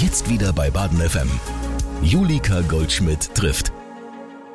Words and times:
Jetzt 0.00 0.30
wieder 0.30 0.52
bei 0.52 0.70
Baden 0.70 1.00
FM. 1.00 1.28
Julika 2.02 2.60
Goldschmidt 2.60 3.34
trifft. 3.34 3.72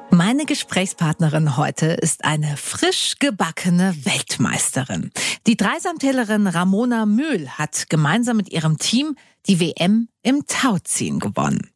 Meine 0.09 0.45
Gesprächspartnerin 0.45 1.57
heute 1.57 1.87
ist 1.87 2.23
eine 2.23 2.55
frisch 2.55 3.15
gebackene 3.19 3.93
Weltmeisterin. 4.05 5.11
Die 5.45 5.57
Dreisamtälerin 5.57 6.47
Ramona 6.47 7.05
Mühl 7.05 7.49
hat 7.49 7.89
gemeinsam 7.89 8.37
mit 8.37 8.53
ihrem 8.53 8.77
Team 8.77 9.17
die 9.45 9.59
WM 9.59 10.07
im 10.21 10.47
Tauziehen 10.47 11.19
gewonnen. 11.19 11.71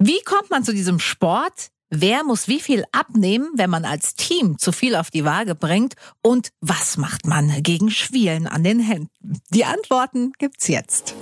Wie 0.00 0.20
kommt 0.24 0.50
man 0.50 0.64
zu 0.64 0.72
diesem 0.72 0.98
Sport? 0.98 1.68
Wer 1.90 2.24
muss 2.24 2.48
wie 2.48 2.58
viel 2.58 2.84
abnehmen, 2.90 3.50
wenn 3.54 3.70
man 3.70 3.84
als 3.84 4.16
Team 4.16 4.58
zu 4.58 4.72
viel 4.72 4.96
auf 4.96 5.12
die 5.12 5.24
Waage 5.24 5.54
bringt? 5.54 5.94
Und 6.20 6.48
was 6.60 6.96
macht 6.96 7.26
man 7.26 7.62
gegen 7.62 7.92
Schwielen 7.92 8.48
an 8.48 8.64
den 8.64 8.80
Händen? 8.80 9.38
Die 9.50 9.64
Antworten 9.64 10.32
gibt's 10.36 10.66
jetzt. 10.66 11.14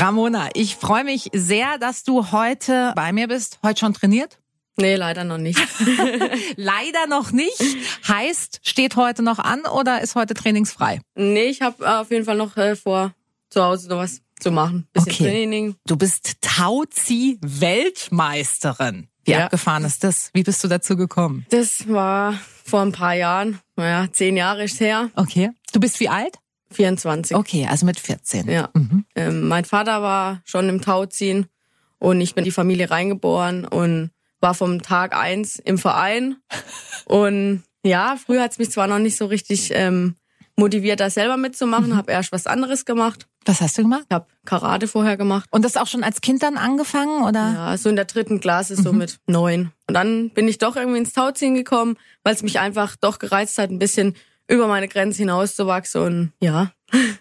Ramona, 0.00 0.48
ich 0.54 0.76
freue 0.76 1.04
mich 1.04 1.28
sehr, 1.32 1.78
dass 1.78 2.02
du 2.02 2.32
heute 2.32 2.92
bei 2.96 3.12
mir 3.12 3.28
bist. 3.28 3.60
Heute 3.62 3.78
schon 3.80 3.92
trainiert? 3.94 4.40
Nee, 4.76 4.96
leider 4.96 5.22
noch 5.22 5.38
nicht. 5.38 5.60
leider 6.56 7.06
noch 7.08 7.30
nicht. 7.30 7.62
Heißt, 8.08 8.58
steht 8.64 8.96
heute 8.96 9.22
noch 9.22 9.38
an 9.38 9.60
oder 9.66 10.00
ist 10.00 10.16
heute 10.16 10.34
trainingsfrei? 10.34 11.00
Nee, 11.14 11.44
ich 11.44 11.62
habe 11.62 12.00
auf 12.00 12.10
jeden 12.10 12.24
Fall 12.24 12.36
noch 12.36 12.56
äh, 12.56 12.74
vor, 12.74 13.14
zu 13.50 13.62
Hause 13.62 13.88
noch 13.88 13.98
was 13.98 14.20
zu 14.40 14.50
machen. 14.50 14.88
Bisschen 14.92 15.12
okay. 15.12 15.30
Training. 15.30 15.76
Du 15.86 15.94
bist 15.96 16.38
Tauzi-Weltmeisterin. 16.40 19.06
Wie 19.24 19.30
ja. 19.30 19.44
abgefahren 19.44 19.84
ist 19.84 20.02
das? 20.02 20.30
Wie 20.34 20.42
bist 20.42 20.64
du 20.64 20.68
dazu 20.68 20.96
gekommen? 20.96 21.46
Das 21.50 21.88
war 21.88 22.36
vor 22.64 22.82
ein 22.82 22.90
paar 22.90 23.14
Jahren. 23.14 23.60
Naja, 23.76 24.08
zehn 24.12 24.36
Jahre 24.36 24.64
ist 24.64 24.80
her. 24.80 25.10
Okay. 25.14 25.52
Du 25.72 25.78
bist 25.78 26.00
wie 26.00 26.08
alt? 26.08 26.40
24. 26.70 27.36
Okay, 27.36 27.66
also 27.68 27.86
mit 27.86 28.00
14. 28.00 28.50
Ja. 28.50 28.70
Mhm. 28.74 29.04
Ähm, 29.14 29.48
mein 29.48 29.64
Vater 29.64 30.02
war 30.02 30.42
schon 30.44 30.68
im 30.68 30.80
Tauziehen 30.80 31.46
und 31.98 32.20
ich 32.20 32.34
bin 32.34 32.42
in 32.42 32.46
die 32.46 32.50
Familie 32.50 32.90
reingeboren 32.90 33.64
und 33.64 34.10
war 34.40 34.54
vom 34.54 34.82
Tag 34.82 35.16
eins 35.16 35.56
im 35.56 35.78
Verein. 35.78 36.36
Und 37.06 37.62
ja, 37.82 38.16
früher 38.16 38.42
hat's 38.42 38.58
mich 38.58 38.70
zwar 38.70 38.86
noch 38.86 38.98
nicht 38.98 39.16
so 39.16 39.26
richtig 39.26 39.70
ähm, 39.74 40.16
motiviert, 40.56 41.00
da 41.00 41.10
selber 41.10 41.36
mitzumachen, 41.36 41.90
mhm. 41.90 41.96
habe 41.96 42.12
erst 42.12 42.32
was 42.32 42.46
anderes 42.46 42.84
gemacht. 42.84 43.26
Was 43.44 43.60
hast 43.60 43.76
du 43.76 43.82
gemacht? 43.82 44.04
Ich 44.08 44.14
habe 44.14 44.26
Karate 44.44 44.88
vorher 44.88 45.16
gemacht. 45.16 45.48
Und 45.50 45.64
das 45.64 45.76
auch 45.76 45.86
schon 45.86 46.02
als 46.02 46.20
Kind 46.20 46.42
dann 46.42 46.56
angefangen, 46.56 47.24
oder? 47.24 47.52
Ja, 47.52 47.76
so 47.76 47.88
in 47.88 47.96
der 47.96 48.06
dritten 48.06 48.40
Klasse, 48.40 48.76
so 48.76 48.92
mhm. 48.92 48.98
mit 48.98 49.18
neun. 49.26 49.72
Und 49.86 49.94
dann 49.94 50.30
bin 50.30 50.48
ich 50.48 50.58
doch 50.58 50.76
irgendwie 50.76 50.98
ins 50.98 51.12
Tauziehen 51.12 51.54
gekommen, 51.54 51.96
weil 52.22 52.34
es 52.34 52.42
mich 52.42 52.58
einfach 52.58 52.96
doch 52.96 53.18
gereizt 53.18 53.58
hat, 53.58 53.70
ein 53.70 53.78
bisschen 53.78 54.14
über 54.48 54.66
meine 54.66 54.88
Grenze 54.88 55.18
hinauszuwachsen 55.18 56.02
und 56.02 56.32
ja. 56.40 56.72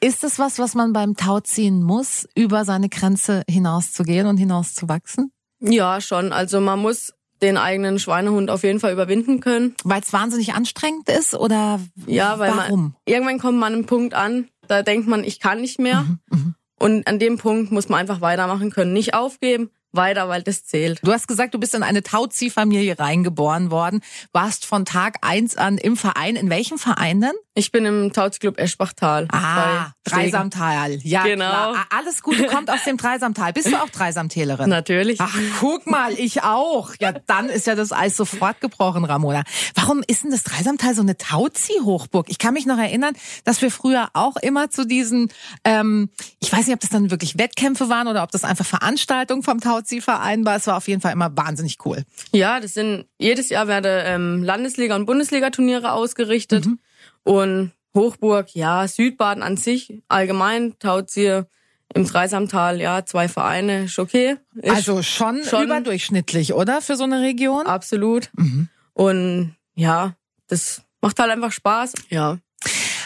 Ist 0.01 0.23
das 0.23 0.39
was, 0.39 0.59
was 0.59 0.75
man 0.75 0.93
beim 0.93 1.15
Tauziehen 1.15 1.81
muss, 1.81 2.27
über 2.35 2.65
seine 2.65 2.89
Grenze 2.89 3.43
hinauszugehen 3.49 4.27
und 4.27 4.37
hinauszuwachsen? 4.37 5.31
Ja, 5.59 6.01
schon. 6.01 6.33
Also 6.33 6.59
man 6.59 6.79
muss 6.79 7.13
den 7.41 7.57
eigenen 7.57 7.99
Schweinehund 7.99 8.49
auf 8.49 8.63
jeden 8.63 8.79
Fall 8.79 8.93
überwinden 8.93 9.39
können. 9.39 9.75
Weil 9.83 10.01
es 10.01 10.13
wahnsinnig 10.13 10.53
anstrengend 10.53 11.09
ist 11.09 11.33
oder 11.33 11.79
ja, 12.05 12.39
weil 12.39 12.51
warum? 12.51 12.81
Man, 12.81 12.95
irgendwann 13.05 13.39
kommt 13.39 13.59
man 13.59 13.73
an 13.73 13.79
einen 13.79 13.85
Punkt 13.85 14.13
an, 14.13 14.49
da 14.67 14.81
denkt 14.83 15.07
man, 15.07 15.23
ich 15.23 15.39
kann 15.39 15.61
nicht 15.61 15.79
mehr. 15.79 16.01
Mhm, 16.01 16.19
mh. 16.29 16.53
Und 16.79 17.07
an 17.07 17.19
dem 17.19 17.37
Punkt 17.37 17.71
muss 17.71 17.89
man 17.89 17.99
einfach 17.99 18.21
weitermachen 18.21 18.69
können, 18.71 18.93
nicht 18.93 19.13
aufgeben, 19.13 19.69
weiter, 19.93 20.27
weil 20.29 20.43
das 20.43 20.65
zählt. 20.65 20.99
Du 21.03 21.11
hast 21.11 21.27
gesagt, 21.27 21.53
du 21.53 21.59
bist 21.59 21.75
in 21.75 21.83
eine 21.83 22.03
Tauziehfamilie 22.03 22.97
reingeboren 22.97 23.71
worden, 23.71 24.01
warst 24.31 24.65
von 24.65 24.85
Tag 24.85 25.17
eins 25.21 25.55
an 25.55 25.77
im 25.77 25.97
Verein. 25.97 26.35
In 26.35 26.49
welchem 26.49 26.77
Verein 26.77 27.21
denn? 27.21 27.35
Ich 27.55 27.71
bin 27.71 27.85
im 27.85 28.11
Tauziehclub 28.11 28.59
Eschbachtal. 28.59 29.27
Ah, 29.31 29.91
Dreisamtal. 30.05 30.97
Ja, 31.03 31.23
genau. 31.23 31.45
Klar. 31.45 31.85
Alles 31.95 32.23
Gute 32.23 32.47
kommt 32.47 32.71
aus 32.71 32.83
dem 32.83 32.97
Dreisamtal. 32.97 33.53
Bist 33.53 33.67
du 33.67 33.75
auch 33.75 33.89
Dreisamtälerin? 33.89 34.67
Natürlich. 34.69 35.21
Ach, 35.21 35.37
guck 35.59 35.85
mal, 35.85 36.13
ich 36.13 36.41
auch. 36.41 36.95
Ja, 36.99 37.11
dann 37.11 37.49
ist 37.49 37.67
ja 37.67 37.75
das 37.75 37.91
Eis 37.91 38.17
sofort 38.17 38.59
gebrochen, 38.59 39.05
Ramona. 39.05 39.43
Warum 39.75 40.01
ist 40.07 40.23
denn 40.23 40.31
das 40.31 40.41
Dreisamtal 40.41 40.95
so 40.95 41.03
eine 41.03 41.15
Tauzieh-Hochburg? 41.15 42.25
Ich 42.29 42.39
kann 42.39 42.55
mich 42.55 42.65
noch 42.65 42.79
erinnern, 42.79 43.13
dass 43.43 43.61
wir 43.61 43.69
früher 43.69 44.09
auch 44.13 44.35
immer 44.37 44.71
zu 44.71 44.85
diesen, 44.87 45.29
ähm, 45.63 46.09
ich 46.39 46.51
weiß 46.51 46.65
nicht, 46.65 46.73
ob 46.73 46.79
das 46.79 46.89
dann 46.89 47.11
wirklich 47.11 47.37
Wettkämpfe 47.37 47.87
waren 47.87 48.07
oder 48.07 48.23
ob 48.23 48.31
das 48.31 48.43
einfach 48.45 48.65
Veranstaltungen 48.65 49.43
vom 49.43 49.59
Tauziehverein 49.61 50.43
war. 50.43 50.55
Es 50.55 50.65
war 50.65 50.77
auf 50.77 50.87
jeden 50.87 51.01
Fall 51.01 51.11
immer 51.11 51.29
wahnsinnig 51.37 51.77
cool. 51.85 52.03
Ja, 52.31 52.59
das 52.59 52.73
sind 52.73 53.05
jedes 53.19 53.49
Jahr 53.49 53.67
werden 53.67 54.01
ähm, 54.05 54.43
Landesliga- 54.43 54.95
und 54.95 55.05
Bundesliga-Turniere 55.05 55.91
ausgerichtet. 55.91 56.65
Mhm. 56.65 56.79
Und 57.23 57.71
Hochburg, 57.95 58.53
ja, 58.55 58.87
Südbaden 58.87 59.43
an 59.43 59.57
sich, 59.57 60.01
allgemein, 60.07 60.77
Tauzier 60.79 61.47
im 61.93 62.05
Dreisamtal, 62.05 62.81
ja, 62.81 63.05
zwei 63.05 63.27
Vereine, 63.27 63.85
ist 63.85 63.99
okay. 63.99 64.37
Ist 64.55 64.69
also 64.69 65.03
schon, 65.03 65.43
schon 65.43 65.65
überdurchschnittlich, 65.65 66.53
oder? 66.53 66.81
Für 66.81 66.95
so 66.95 67.03
eine 67.03 67.21
Region? 67.21 67.67
Absolut. 67.67 68.31
Mhm. 68.35 68.67
Und 68.93 69.55
ja, 69.75 70.15
das 70.47 70.81
macht 71.01 71.19
halt 71.19 71.31
einfach 71.31 71.51
Spaß, 71.51 71.93
ja. 72.09 72.39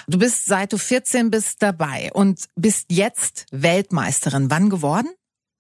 Du 0.10 0.18
bist 0.18 0.46
seit 0.46 0.72
du 0.72 0.78
14 0.78 1.30
bist 1.30 1.62
dabei 1.62 2.12
und 2.14 2.46
bist 2.56 2.86
jetzt 2.90 3.46
Weltmeisterin. 3.52 4.50
Wann 4.50 4.70
geworden? 4.70 5.10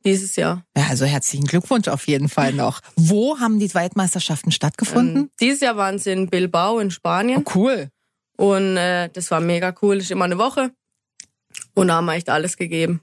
Dieses 0.05 0.37
Jahr. 0.37 0.63
Ja, 0.77 0.85
also 0.89 1.03
herzlichen 1.05 1.45
Glückwunsch 1.47 1.89
auf 1.89 2.07
jeden 2.07 2.29
Fall 2.29 2.53
noch. 2.53 2.79
Wo 2.95 3.39
haben 3.39 3.59
die 3.59 3.73
Weltmeisterschaften 3.73 4.53
stattgefunden? 4.53 5.23
Ähm, 5.23 5.29
dieses 5.41 5.59
Jahr 5.59 5.75
waren 5.75 5.99
sie 5.99 6.11
in 6.11 6.29
Bilbao 6.29 6.79
in 6.79 6.91
Spanien. 6.91 7.43
Oh, 7.45 7.51
cool. 7.55 7.89
Und 8.37 8.77
äh, 8.77 9.09
das 9.09 9.29
war 9.31 9.41
mega 9.41 9.75
cool. 9.81 9.97
Ist 9.97 10.11
immer 10.11 10.25
eine 10.25 10.37
Woche. 10.37 10.71
Und 11.73 11.89
da 11.89 11.95
haben 11.95 12.05
wir 12.05 12.13
echt 12.13 12.29
alles 12.29 12.57
gegeben. 12.57 13.01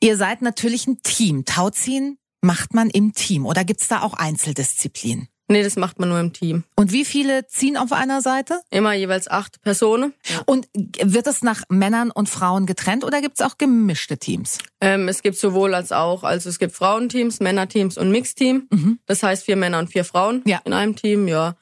Ihr 0.00 0.16
seid 0.16 0.42
natürlich 0.42 0.86
ein 0.86 1.02
Team. 1.02 1.44
Tauziehen 1.44 2.18
macht 2.42 2.74
man 2.74 2.90
im 2.90 3.12
Team 3.12 3.46
oder 3.46 3.64
gibt's 3.64 3.88
da 3.88 4.02
auch 4.02 4.14
Einzeldisziplinen? 4.14 5.28
Nee, 5.48 5.62
das 5.62 5.76
macht 5.76 6.00
man 6.00 6.08
nur 6.08 6.18
im 6.18 6.32
Team. 6.32 6.64
Und 6.74 6.90
wie 6.90 7.04
viele 7.04 7.46
ziehen 7.46 7.76
auf 7.76 7.92
einer 7.92 8.20
Seite? 8.20 8.60
Immer 8.70 8.94
jeweils 8.94 9.28
acht 9.28 9.62
Personen. 9.62 10.12
Ja. 10.28 10.42
Und 10.44 10.68
wird 10.74 11.28
es 11.28 11.42
nach 11.42 11.62
Männern 11.68 12.10
und 12.10 12.28
Frauen 12.28 12.66
getrennt 12.66 13.04
oder 13.04 13.20
gibt's 13.20 13.40
auch 13.40 13.56
gemischte 13.56 14.18
Teams? 14.18 14.58
Ähm, 14.80 15.06
es 15.06 15.22
gibt 15.22 15.36
sowohl 15.36 15.74
als 15.74 15.92
auch. 15.92 16.24
Also 16.24 16.48
es 16.48 16.58
gibt 16.58 16.72
Frauenteams, 16.72 17.38
Männerteams 17.38 17.96
und 17.96 18.10
Mixteam. 18.10 18.66
Mhm. 18.72 18.98
Das 19.06 19.22
heißt 19.22 19.44
vier 19.44 19.56
Männer 19.56 19.78
und 19.78 19.88
vier 19.88 20.04
Frauen 20.04 20.42
ja. 20.46 20.60
in 20.64 20.72
einem 20.72 20.96
Team, 20.96 21.28
ja. 21.28 21.54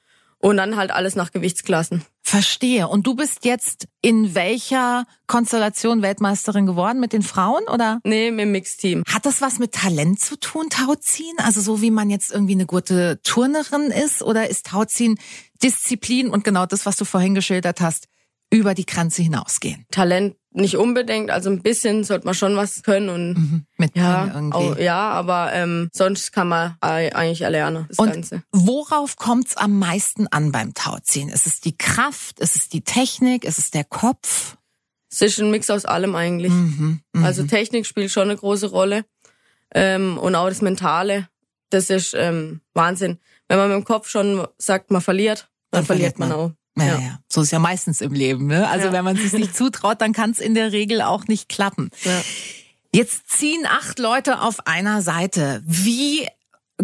Und 0.44 0.58
dann 0.58 0.76
halt 0.76 0.90
alles 0.90 1.16
nach 1.16 1.32
Gewichtsklassen. 1.32 2.04
Verstehe. 2.20 2.88
Und 2.88 3.06
du 3.06 3.14
bist 3.14 3.46
jetzt 3.46 3.88
in 4.02 4.34
welcher 4.34 5.06
Konstellation 5.26 6.02
Weltmeisterin 6.02 6.66
geworden? 6.66 7.00
Mit 7.00 7.14
den 7.14 7.22
Frauen 7.22 7.62
oder? 7.72 7.98
Nee, 8.04 8.30
mit 8.30 8.40
dem 8.40 8.52
Mixteam. 8.52 9.04
Hat 9.08 9.24
das 9.24 9.40
was 9.40 9.58
mit 9.58 9.72
Talent 9.72 10.20
zu 10.20 10.38
tun, 10.38 10.68
Tauziehen? 10.68 11.38
Also 11.38 11.62
so 11.62 11.80
wie 11.80 11.90
man 11.90 12.10
jetzt 12.10 12.30
irgendwie 12.30 12.52
eine 12.52 12.66
gute 12.66 13.22
Turnerin 13.22 13.84
ist? 13.84 14.22
Oder 14.22 14.50
ist 14.50 14.66
Tauziehen 14.66 15.18
Disziplin 15.62 16.28
und 16.28 16.44
genau 16.44 16.66
das, 16.66 16.84
was 16.84 16.96
du 16.96 17.06
vorhin 17.06 17.34
geschildert 17.34 17.80
hast, 17.80 18.08
über 18.54 18.74
die 18.74 18.86
Grenze 18.86 19.22
hinausgehen? 19.22 19.84
Talent 19.90 20.36
nicht 20.52 20.76
unbedingt, 20.76 21.30
also 21.30 21.50
ein 21.50 21.62
bisschen 21.62 22.04
sollte 22.04 22.26
man 22.26 22.34
schon 22.34 22.56
was 22.56 22.84
können 22.84 23.08
und 23.08 23.34
mhm, 23.34 23.66
mit 23.76 23.96
ja, 23.96 24.30
irgendwie. 24.32 24.56
Auch, 24.56 24.78
ja, 24.78 25.10
aber 25.10 25.52
ähm, 25.52 25.88
sonst 25.92 26.32
kann 26.32 26.46
man 26.46 26.76
eigentlich 26.80 27.42
erlernen 27.42 27.86
das 27.88 27.98
und 27.98 28.12
Ganze. 28.12 28.42
Worauf 28.52 29.16
kommt's 29.16 29.56
am 29.56 29.78
meisten 29.78 30.28
an 30.28 30.52
beim 30.52 30.72
Tauziehen? 30.72 31.28
Ist 31.28 31.48
es 31.48 31.60
die 31.60 31.76
Kraft? 31.76 32.38
Ist 32.38 32.54
es 32.54 32.68
die 32.68 32.82
Technik? 32.82 33.44
Ist 33.44 33.58
es 33.58 33.72
der 33.72 33.82
Kopf? 33.82 34.56
Es 35.10 35.20
ist 35.22 35.40
ein 35.40 35.50
Mix 35.50 35.70
aus 35.70 35.84
allem 35.84 36.14
eigentlich. 36.14 36.52
Mhm, 36.52 37.00
mh. 37.12 37.26
Also 37.26 37.42
Technik 37.44 37.86
spielt 37.86 38.12
schon 38.12 38.24
eine 38.24 38.36
große 38.36 38.68
Rolle 38.70 39.04
ähm, 39.74 40.18
und 40.18 40.36
auch 40.36 40.48
das 40.48 40.62
Mentale. 40.62 41.28
Das 41.70 41.90
ist 41.90 42.14
ähm, 42.16 42.60
Wahnsinn. 42.74 43.18
Wenn 43.48 43.58
man 43.58 43.68
mit 43.68 43.76
dem 43.76 43.84
Kopf 43.84 44.08
schon 44.08 44.46
sagt, 44.58 44.92
man 44.92 45.02
verliert, 45.02 45.48
dann, 45.70 45.80
dann 45.80 45.86
verliert 45.86 46.18
man, 46.18 46.28
man 46.28 46.38
auch. 46.38 46.52
Ja, 46.76 46.84
ja. 46.84 46.98
ja. 46.98 47.18
So 47.28 47.42
ist 47.42 47.52
ja 47.52 47.58
meistens 47.58 48.00
im 48.00 48.12
Leben. 48.12 48.46
Ne? 48.46 48.68
Also 48.68 48.86
ja. 48.86 48.92
wenn 48.92 49.04
man 49.04 49.16
sich 49.16 49.32
nicht 49.32 49.56
zutraut, 49.56 50.00
dann 50.00 50.12
kann 50.12 50.30
es 50.30 50.38
in 50.38 50.54
der 50.54 50.72
Regel 50.72 51.02
auch 51.02 51.26
nicht 51.26 51.48
klappen. 51.48 51.90
Ja. 52.02 52.20
Jetzt 52.92 53.28
ziehen 53.28 53.66
acht 53.66 53.98
Leute 53.98 54.40
auf 54.40 54.66
einer 54.66 55.02
Seite. 55.02 55.62
Wie 55.66 56.28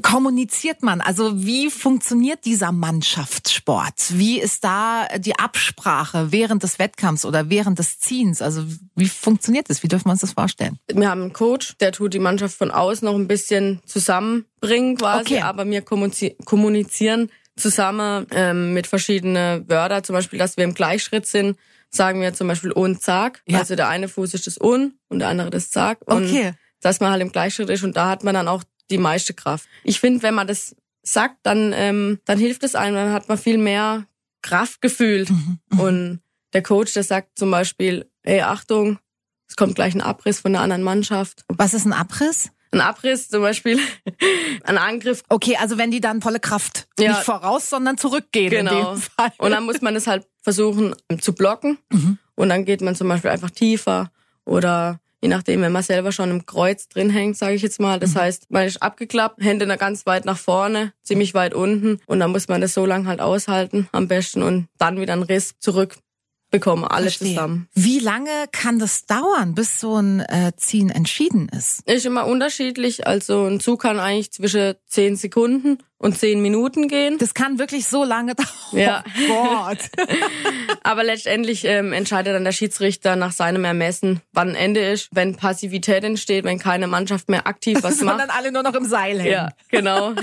kommuniziert 0.02 0.82
man? 0.82 1.00
Also 1.00 1.44
wie 1.44 1.70
funktioniert 1.70 2.44
dieser 2.44 2.72
Mannschaftssport? 2.72 4.18
Wie 4.18 4.40
ist 4.40 4.62
da 4.64 5.06
die 5.18 5.38
Absprache 5.38 6.30
während 6.30 6.62
des 6.62 6.78
Wettkampfs 6.78 7.24
oder 7.24 7.50
während 7.50 7.78
des 7.78 7.98
Ziehens? 7.98 8.40
Also 8.40 8.64
wie 8.94 9.08
funktioniert 9.08 9.68
das? 9.68 9.82
Wie 9.82 9.88
dürfen 9.88 10.06
wir 10.06 10.12
uns 10.12 10.20
das 10.20 10.32
vorstellen? 10.32 10.78
Wir 10.92 11.10
haben 11.10 11.22
einen 11.22 11.32
Coach, 11.32 11.76
der 11.78 11.92
tut 11.92 12.14
die 12.14 12.20
Mannschaft 12.20 12.56
von 12.56 12.70
außen 12.70 13.06
noch 13.06 13.16
ein 13.16 13.28
bisschen 13.28 13.80
zusammenbringen 13.84 14.96
quasi, 14.96 15.34
okay. 15.34 15.42
aber 15.42 15.66
wir 15.66 15.82
kommunizieren 15.82 17.30
zusammen 17.60 18.26
ähm, 18.32 18.72
mit 18.72 18.86
verschiedenen 18.86 19.68
Wörtern, 19.68 20.04
zum 20.04 20.14
Beispiel, 20.14 20.38
dass 20.38 20.56
wir 20.56 20.64
im 20.64 20.74
Gleichschritt 20.74 21.26
sind, 21.26 21.58
sagen 21.90 22.20
wir 22.20 22.34
zum 22.34 22.48
Beispiel 22.48 22.72
und 22.72 23.02
Zag. 23.02 23.42
Ja. 23.46 23.58
Also 23.58 23.76
der 23.76 23.88
eine 23.88 24.08
Fuß 24.08 24.34
ist 24.34 24.46
das 24.46 24.60
Un 24.60 24.94
und 25.08 25.20
der 25.20 25.28
andere 25.28 25.50
das 25.50 25.70
Zag. 25.70 25.98
Und 26.06 26.26
okay. 26.26 26.52
dass 26.80 27.00
man 27.00 27.10
halt 27.10 27.22
im 27.22 27.32
Gleichschritt 27.32 27.70
ist 27.70 27.82
und 27.82 27.96
da 27.96 28.08
hat 28.08 28.24
man 28.24 28.34
dann 28.34 28.48
auch 28.48 28.62
die 28.90 28.98
meiste 28.98 29.34
Kraft. 29.34 29.68
Ich 29.84 30.00
finde, 30.00 30.22
wenn 30.22 30.34
man 30.34 30.46
das 30.46 30.74
sagt, 31.02 31.38
dann, 31.42 31.72
ähm, 31.74 32.20
dann 32.24 32.38
hilft 32.38 32.62
es 32.64 32.74
einem, 32.74 32.94
dann 32.94 33.12
hat 33.12 33.28
man 33.28 33.38
viel 33.38 33.58
mehr 33.58 34.06
Kraft 34.42 34.80
gefühlt. 34.80 35.30
Mhm. 35.30 35.58
mhm. 35.70 35.80
Und 35.80 36.20
der 36.52 36.62
Coach, 36.62 36.92
der 36.94 37.04
sagt 37.04 37.38
zum 37.38 37.50
Beispiel, 37.50 38.10
hey, 38.24 38.40
Achtung, 38.40 38.98
es 39.48 39.56
kommt 39.56 39.74
gleich 39.74 39.94
ein 39.94 40.00
Abriss 40.00 40.40
von 40.40 40.52
der 40.52 40.62
anderen 40.62 40.82
Mannschaft. 40.82 41.44
Was 41.48 41.74
ist 41.74 41.84
ein 41.84 41.92
Abriss? 41.92 42.50
Ein 42.72 42.80
Abriss 42.80 43.28
zum 43.28 43.42
Beispiel, 43.42 43.78
ein 44.64 44.78
Angriff. 44.78 45.22
Okay, 45.28 45.56
also 45.56 45.76
wenn 45.76 45.90
die 45.90 46.00
dann 46.00 46.22
volle 46.22 46.38
Kraft 46.38 46.86
ja. 46.98 47.10
nicht 47.10 47.24
voraus, 47.24 47.68
sondern 47.68 47.98
zurückgehen 47.98 48.50
genau. 48.50 48.70
in 48.70 48.94
dem 48.94 49.02
Fall. 49.02 49.32
Und 49.38 49.50
dann 49.50 49.64
muss 49.64 49.80
man 49.80 49.94
das 49.94 50.06
halt 50.06 50.26
versuchen 50.42 50.94
zu 51.20 51.34
blocken. 51.34 51.78
Mhm. 51.90 52.18
Und 52.36 52.48
dann 52.48 52.64
geht 52.64 52.80
man 52.80 52.94
zum 52.94 53.08
Beispiel 53.08 53.30
einfach 53.30 53.50
tiefer 53.50 54.10
oder 54.44 55.00
je 55.20 55.28
nachdem, 55.28 55.60
wenn 55.62 55.72
man 55.72 55.82
selber 55.82 56.12
schon 56.12 56.30
im 56.30 56.46
Kreuz 56.46 56.88
drin 56.88 57.10
hängt, 57.10 57.36
sage 57.36 57.54
ich 57.54 57.62
jetzt 57.62 57.80
mal. 57.80 57.98
Das 57.98 58.14
mhm. 58.14 58.20
heißt, 58.20 58.50
man 58.50 58.66
ist 58.66 58.82
abgeklappt, 58.82 59.42
Hände 59.42 59.66
ganz 59.76 60.06
weit 60.06 60.24
nach 60.24 60.38
vorne, 60.38 60.92
ziemlich 61.02 61.34
weit 61.34 61.54
unten 61.54 61.98
und 62.06 62.20
dann 62.20 62.30
muss 62.30 62.48
man 62.48 62.60
das 62.60 62.74
so 62.74 62.86
lang 62.86 63.06
halt 63.06 63.20
aushalten 63.20 63.88
am 63.92 64.08
besten 64.08 64.42
und 64.42 64.68
dann 64.78 65.00
wieder 65.00 65.12
einen 65.12 65.22
Riss 65.22 65.54
zurück 65.58 65.96
bekommen, 66.50 66.84
alle 66.84 67.04
Verstehe. 67.04 67.28
zusammen. 67.28 67.68
Wie 67.74 67.98
lange 67.98 68.30
kann 68.52 68.78
das 68.78 69.06
dauern, 69.06 69.54
bis 69.54 69.80
so 69.80 69.96
ein 69.96 70.20
äh, 70.20 70.52
Ziehen 70.56 70.90
entschieden 70.90 71.48
ist? 71.48 71.82
Ist 71.88 72.06
immer 72.06 72.26
unterschiedlich. 72.26 73.06
Also 73.06 73.44
ein 73.44 73.60
Zug 73.60 73.82
kann 73.82 73.98
eigentlich 73.98 74.32
zwischen 74.32 74.74
zehn 74.86 75.16
Sekunden 75.16 75.78
und 76.00 76.16
zehn 76.18 76.40
Minuten 76.40 76.88
gehen. 76.88 77.18
Das 77.18 77.34
kann 77.34 77.58
wirklich 77.58 77.86
so 77.86 78.04
lange 78.04 78.34
dauern. 78.34 78.48
Ja. 78.72 79.04
Oh 79.30 79.66
Gott. 79.66 79.78
Aber 80.82 81.04
letztendlich 81.04 81.64
ähm, 81.66 81.92
entscheidet 81.92 82.34
dann 82.34 82.42
der 82.42 82.52
Schiedsrichter 82.52 83.16
nach 83.16 83.32
seinem 83.32 83.64
Ermessen, 83.64 84.22
wann 84.32 84.54
Ende 84.54 84.80
ist. 84.80 85.08
Wenn 85.12 85.36
Passivität 85.36 86.02
entsteht, 86.02 86.44
wenn 86.44 86.58
keine 86.58 86.86
Mannschaft 86.86 87.28
mehr 87.28 87.46
aktiv 87.46 87.78
was 87.82 88.00
macht. 88.00 88.18
Sondern 88.18 88.30
alle 88.30 88.50
nur 88.50 88.62
noch 88.62 88.74
im 88.74 88.86
Seil 88.86 89.20
hängen. 89.20 89.32
Ja, 89.32 89.48
genau. 89.70 90.14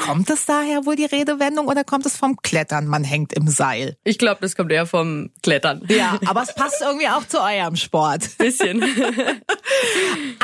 kommt 0.00 0.28
es 0.28 0.44
daher 0.44 0.84
wohl 0.84 0.96
die 0.96 1.06
Redewendung 1.06 1.66
oder 1.66 1.82
kommt 1.82 2.04
es 2.04 2.16
vom 2.16 2.36
Klettern? 2.36 2.86
Man 2.86 3.02
hängt 3.02 3.32
im 3.32 3.48
Seil. 3.48 3.96
Ich 4.04 4.18
glaube, 4.18 4.42
das 4.42 4.54
kommt 4.54 4.70
eher 4.70 4.84
vom 4.84 5.30
Klettern. 5.42 5.82
Ja, 5.88 6.18
aber 6.26 6.42
es 6.42 6.54
passt 6.54 6.82
irgendwie 6.82 7.08
auch 7.08 7.26
zu 7.26 7.40
eurem 7.40 7.76
Sport. 7.76 8.36
Bisschen. 8.36 8.84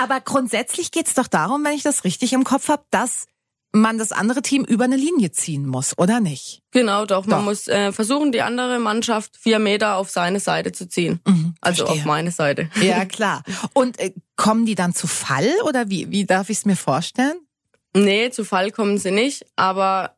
aber 0.00 0.20
grundsätzlich 0.20 0.90
geht's 0.90 1.12
doch 1.12 1.26
darum, 1.26 1.62
wenn 1.62 1.74
ich 1.74 1.82
das 1.82 2.04
richtig 2.04 2.32
im 2.32 2.44
Kopf 2.44 2.68
habe, 2.68 2.84
dass 2.90 3.26
man 3.72 3.98
das 3.98 4.12
andere 4.12 4.42
Team 4.42 4.64
über 4.64 4.84
eine 4.84 4.96
Linie 4.96 5.32
ziehen 5.32 5.66
muss, 5.66 5.96
oder 5.98 6.20
nicht? 6.20 6.60
Genau, 6.70 7.06
doch. 7.06 7.26
Man 7.26 7.40
doch. 7.40 7.46
muss 7.46 7.68
äh, 7.68 7.92
versuchen, 7.92 8.32
die 8.32 8.42
andere 8.42 8.78
Mannschaft 8.78 9.36
vier 9.36 9.58
Meter 9.58 9.96
auf 9.96 10.10
seine 10.10 10.40
Seite 10.40 10.72
zu 10.72 10.88
ziehen. 10.88 11.20
Mhm, 11.26 11.54
also 11.60 11.86
auf 11.86 12.04
meine 12.04 12.30
Seite. 12.30 12.68
Ja, 12.82 13.04
klar. 13.04 13.42
Und 13.72 13.98
äh, 13.98 14.12
kommen 14.36 14.66
die 14.66 14.74
dann 14.74 14.92
zu 14.92 15.06
Fall 15.06 15.48
oder 15.64 15.88
wie, 15.88 16.10
wie 16.10 16.26
darf 16.26 16.50
ich 16.50 16.58
es 16.58 16.64
mir 16.66 16.76
vorstellen? 16.76 17.38
Nee, 17.94 18.30
zu 18.30 18.44
Fall 18.44 18.70
kommen 18.70 18.98
sie 18.98 19.10
nicht, 19.10 19.46
aber 19.56 20.16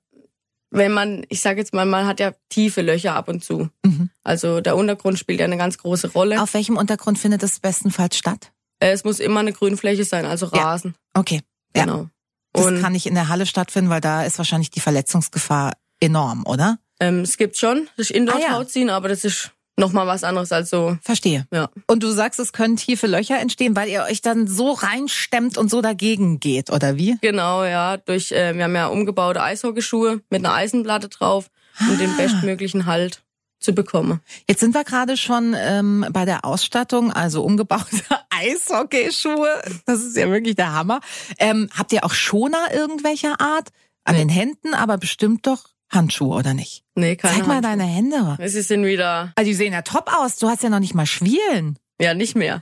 wenn 0.70 0.92
man, 0.92 1.24
ich 1.28 1.40
sage 1.40 1.60
jetzt 1.60 1.72
mal, 1.72 1.86
man 1.86 2.06
hat 2.06 2.20
ja 2.20 2.32
tiefe 2.48 2.82
Löcher 2.82 3.14
ab 3.14 3.28
und 3.28 3.44
zu. 3.44 3.68
Mhm. 3.84 4.10
Also 4.24 4.60
der 4.60 4.76
Untergrund 4.76 5.18
spielt 5.18 5.38
ja 5.38 5.44
eine 5.44 5.56
ganz 5.56 5.78
große 5.78 6.12
Rolle. 6.12 6.42
Auf 6.42 6.54
welchem 6.54 6.76
Untergrund 6.76 7.18
findet 7.18 7.42
das 7.42 7.60
bestenfalls 7.60 8.16
statt? 8.16 8.52
Äh, 8.80 8.90
es 8.90 9.04
muss 9.04 9.20
immer 9.20 9.40
eine 9.40 9.52
Grünfläche 9.52 10.04
sein, 10.04 10.26
also 10.26 10.46
Rasen. 10.46 10.94
Ja. 11.14 11.20
Okay. 11.20 11.42
Genau. 11.72 12.02
Ja. 12.02 12.10
Das 12.54 12.66
und 12.66 12.80
kann 12.80 12.92
nicht 12.92 13.06
in 13.06 13.14
der 13.14 13.28
Halle 13.28 13.46
stattfinden, 13.46 13.90
weil 13.90 14.00
da 14.00 14.24
ist 14.24 14.38
wahrscheinlich 14.38 14.70
die 14.70 14.80
Verletzungsgefahr 14.80 15.72
enorm, 16.00 16.46
oder? 16.46 16.78
Ähm, 17.00 17.20
es 17.20 17.36
gibt 17.36 17.56
schon 17.56 17.88
das 17.96 18.10
Indoor-Tauziehen, 18.10 18.88
ah, 18.88 18.92
ja. 18.92 18.96
aber 18.96 19.08
das 19.08 19.24
ist 19.24 19.50
nochmal 19.76 20.06
was 20.06 20.22
anderes 20.22 20.52
als 20.52 20.70
so. 20.70 20.96
Verstehe. 21.02 21.46
Ja. 21.52 21.68
Und 21.88 22.04
du 22.04 22.10
sagst, 22.12 22.38
es 22.38 22.52
können 22.52 22.76
tiefe 22.76 23.08
Löcher 23.08 23.40
entstehen, 23.40 23.74
weil 23.74 23.88
ihr 23.88 24.04
euch 24.04 24.22
dann 24.22 24.46
so 24.46 24.70
reinstemmt 24.70 25.58
und 25.58 25.68
so 25.68 25.82
dagegen 25.82 26.38
geht, 26.38 26.70
oder 26.70 26.96
wie? 26.96 27.18
Genau, 27.20 27.64
ja. 27.64 27.96
Durch, 27.96 28.30
äh, 28.30 28.54
wir 28.56 28.64
haben 28.64 28.74
ja 28.74 28.86
umgebaute 28.86 29.42
Eishockeyschuhe 29.42 30.20
mit 30.30 30.44
einer 30.44 30.54
Eisenplatte 30.54 31.08
drauf, 31.08 31.50
ah. 31.78 31.96
den 31.96 32.16
bestmöglichen 32.16 32.86
Halt 32.86 33.23
zu 33.64 33.72
bekommen. 33.72 34.20
Jetzt 34.48 34.60
sind 34.60 34.74
wir 34.74 34.84
gerade 34.84 35.16
schon 35.16 35.54
ähm, 35.58 36.06
bei 36.10 36.24
der 36.24 36.44
Ausstattung, 36.44 37.12
also 37.12 37.42
umgebaute 37.42 38.02
Eishockeyschuhe. 38.30 39.62
Das 39.86 40.02
ist 40.02 40.16
ja 40.16 40.30
wirklich 40.30 40.54
der 40.54 40.72
Hammer. 40.72 41.00
Ähm, 41.38 41.68
habt 41.76 41.92
ihr 41.92 42.04
auch 42.04 42.14
Schoner 42.14 42.72
irgendwelcher 42.72 43.40
Art? 43.40 43.70
An 44.06 44.16
nee. 44.16 44.20
den 44.20 44.28
Händen, 44.28 44.74
aber 44.74 44.98
bestimmt 44.98 45.46
doch 45.46 45.64
Handschuhe, 45.90 46.36
oder 46.36 46.52
nicht? 46.52 46.84
Nee, 46.94 47.16
keine 47.16 47.36
Zeig 47.36 47.46
mal 47.46 47.54
Handschuhe. 47.56 47.78
deine 47.78 47.84
Hände. 47.84 48.36
Es 48.38 48.52
sind 48.52 48.84
wieder... 48.84 49.32
Also 49.34 49.48
die 49.48 49.54
sehen 49.54 49.72
ja 49.72 49.80
top 49.80 50.10
aus. 50.14 50.36
Du 50.36 50.48
hast 50.48 50.62
ja 50.62 50.68
noch 50.68 50.80
nicht 50.80 50.94
mal 50.94 51.06
Schwielen. 51.06 51.78
Ja, 51.98 52.12
nicht 52.12 52.36
mehr. 52.36 52.60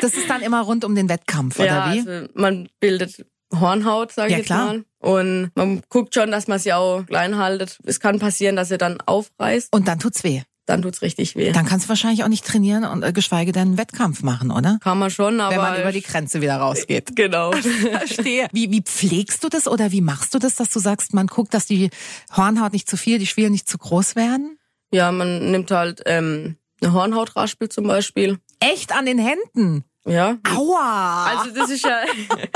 das 0.00 0.14
ist 0.14 0.30
dann 0.30 0.40
immer 0.40 0.62
rund 0.62 0.84
um 0.84 0.94
den 0.94 1.10
Wettkampf, 1.10 1.56
oder 1.58 1.66
ja, 1.66 1.92
wie? 1.92 2.08
Also 2.08 2.28
man 2.34 2.68
bildet 2.80 3.26
Hornhaut, 3.52 4.12
sage 4.12 4.32
ja, 4.32 4.38
ich 4.38 4.38
jetzt 4.38 4.46
klar. 4.46 4.66
mal. 4.66 4.84
Und 5.02 5.50
man 5.56 5.82
guckt 5.88 6.14
schon, 6.14 6.30
dass 6.30 6.46
man 6.46 6.60
sie 6.60 6.72
auch 6.72 7.04
klein 7.06 7.36
haltet. 7.36 7.78
Es 7.84 7.98
kann 7.98 8.20
passieren, 8.20 8.54
dass 8.54 8.68
sie 8.68 8.78
dann 8.78 9.00
aufreißt. 9.00 9.74
Und 9.74 9.88
dann 9.88 9.98
tut's 9.98 10.22
weh. 10.22 10.42
Dann 10.66 10.80
tut's 10.80 11.02
richtig 11.02 11.34
weh. 11.34 11.50
Dann 11.50 11.66
kannst 11.66 11.86
du 11.86 11.88
wahrscheinlich 11.88 12.22
auch 12.22 12.28
nicht 12.28 12.46
trainieren 12.46 12.84
und 12.84 13.02
äh, 13.02 13.12
geschweige 13.12 13.50
denn 13.50 13.62
einen 13.62 13.78
Wettkampf 13.78 14.22
machen, 14.22 14.52
oder? 14.52 14.78
Kann 14.80 15.00
man 15.00 15.10
schon, 15.10 15.40
aber 15.40 15.56
wenn 15.56 15.60
man 15.60 15.80
über 15.80 15.90
die 15.90 16.02
Grenze 16.02 16.40
wieder 16.40 16.56
rausgeht. 16.56 17.10
Genau. 17.22 17.50
Verstehe. 17.52 18.46
Wie 18.52 18.70
wie 18.70 18.80
pflegst 18.80 19.42
du 19.42 19.48
das 19.48 19.66
oder 19.66 19.90
wie 19.90 20.00
machst 20.00 20.34
du 20.34 20.38
das, 20.38 20.54
dass 20.54 20.70
du 20.70 20.78
sagst, 20.78 21.14
man 21.14 21.26
guckt, 21.26 21.52
dass 21.52 21.66
die 21.66 21.90
Hornhaut 22.36 22.72
nicht 22.72 22.88
zu 22.88 22.96
viel, 22.96 23.18
die 23.18 23.26
Schwielen 23.26 23.52
nicht 23.52 23.68
zu 23.68 23.78
groß 23.78 24.14
werden? 24.14 24.58
Ja, 24.92 25.10
man 25.10 25.50
nimmt 25.50 25.70
halt 25.72 26.02
ähm, 26.06 26.56
eine 26.80 26.92
Hornhautraspel 26.92 27.68
zum 27.68 27.86
Beispiel. 27.88 28.38
Echt 28.60 28.92
an 28.92 29.06
den 29.06 29.18
Händen? 29.18 29.84
Ja. 30.04 30.36
Aua! 30.50 31.26
Also 31.26 31.54
das 31.54 31.70
ist 31.70 31.84
ja, 31.84 32.02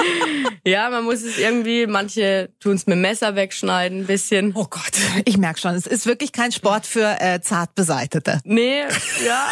ja, 0.66 0.90
man 0.90 1.04
muss 1.04 1.22
es 1.22 1.38
irgendwie, 1.38 1.86
manche 1.86 2.50
tun 2.58 2.74
es 2.74 2.86
mit 2.86 2.94
dem 2.94 3.02
Messer 3.02 3.36
wegschneiden, 3.36 4.00
ein 4.00 4.06
bisschen. 4.06 4.52
Oh 4.54 4.66
Gott, 4.68 4.92
ich 5.24 5.38
merke 5.38 5.60
schon, 5.60 5.74
es 5.74 5.86
ist 5.86 6.06
wirklich 6.06 6.32
kein 6.32 6.50
Sport 6.50 6.86
für 6.86 7.20
äh, 7.20 7.40
zart 7.40 7.74
Beseitete. 7.74 8.40
Nee, 8.44 8.82
ja. 9.24 9.46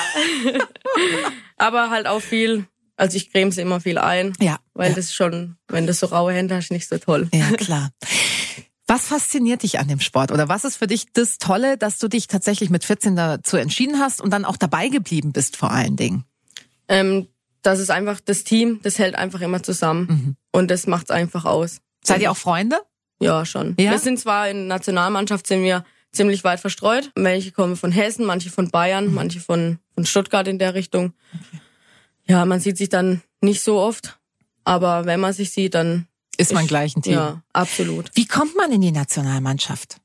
Aber 1.56 1.90
halt 1.90 2.06
auch 2.08 2.20
viel, 2.20 2.66
also 2.96 3.16
ich 3.16 3.30
creme 3.30 3.52
sie 3.52 3.60
immer 3.60 3.80
viel 3.80 3.98
ein. 3.98 4.32
Ja. 4.40 4.58
Weil 4.74 4.90
ja. 4.90 4.96
das 4.96 5.14
schon, 5.14 5.56
wenn 5.68 5.86
du 5.86 5.92
so 5.92 6.06
raue 6.06 6.32
Hände 6.32 6.56
hast, 6.56 6.72
nicht 6.72 6.88
so 6.88 6.98
toll. 6.98 7.28
Ja, 7.32 7.50
klar. 7.56 7.90
Was 8.86 9.06
fasziniert 9.06 9.62
dich 9.62 9.78
an 9.78 9.88
dem 9.88 10.00
Sport? 10.00 10.30
Oder 10.30 10.48
was 10.48 10.64
ist 10.64 10.76
für 10.76 10.86
dich 10.86 11.06
das 11.12 11.38
Tolle, 11.38 11.78
dass 11.78 11.98
du 11.98 12.08
dich 12.08 12.26
tatsächlich 12.26 12.70
mit 12.70 12.84
14 12.84 13.16
dazu 13.16 13.56
entschieden 13.56 13.98
hast 13.98 14.20
und 14.20 14.30
dann 14.30 14.44
auch 14.44 14.56
dabei 14.56 14.88
geblieben 14.88 15.32
bist 15.32 15.56
vor 15.56 15.70
allen 15.70 15.96
Dingen? 15.96 16.24
Ähm, 16.88 17.28
das 17.64 17.80
ist 17.80 17.90
einfach 17.90 18.20
das 18.20 18.44
Team, 18.44 18.80
das 18.82 18.98
hält 18.98 19.16
einfach 19.16 19.40
immer 19.40 19.62
zusammen 19.62 20.06
mhm. 20.06 20.36
und 20.52 20.70
das 20.70 20.86
macht's 20.86 21.10
einfach 21.10 21.44
aus. 21.44 21.80
Seid 22.04 22.20
ihr 22.20 22.30
auch 22.30 22.36
Freunde? 22.36 22.78
Ja, 23.20 23.44
schon. 23.46 23.74
Ja? 23.78 23.92
Wir 23.92 23.98
sind 23.98 24.20
zwar 24.20 24.48
in 24.48 24.56
der 24.56 24.66
Nationalmannschaft 24.66 25.46
sind 25.46 25.62
wir 25.62 25.84
ziemlich 26.12 26.44
weit 26.44 26.60
verstreut. 26.60 27.10
Welche 27.14 27.52
kommen 27.52 27.76
von 27.76 27.90
Hessen, 27.90 28.26
manche 28.26 28.50
von 28.50 28.70
Bayern, 28.70 29.08
mhm. 29.08 29.14
manche 29.14 29.40
von, 29.40 29.78
von 29.94 30.04
Stuttgart 30.06 30.46
in 30.46 30.58
der 30.58 30.74
Richtung. 30.74 31.14
Okay. 31.32 31.60
Ja, 32.26 32.44
man 32.44 32.60
sieht 32.60 32.78
sich 32.78 32.88
dann 32.88 33.22
nicht 33.40 33.62
so 33.62 33.78
oft, 33.78 34.18
aber 34.64 35.06
wenn 35.06 35.20
man 35.20 35.32
sich 35.32 35.50
sieht, 35.50 35.74
dann 35.74 36.06
ist 36.36 36.52
man 36.52 36.66
gleich 36.66 36.96
ein 36.96 37.02
Team. 37.02 37.14
Ja, 37.14 37.42
absolut. 37.52 38.10
Wie 38.14 38.26
kommt 38.26 38.56
man 38.56 38.72
in 38.72 38.80
die 38.80 38.92
Nationalmannschaft? 38.92 39.98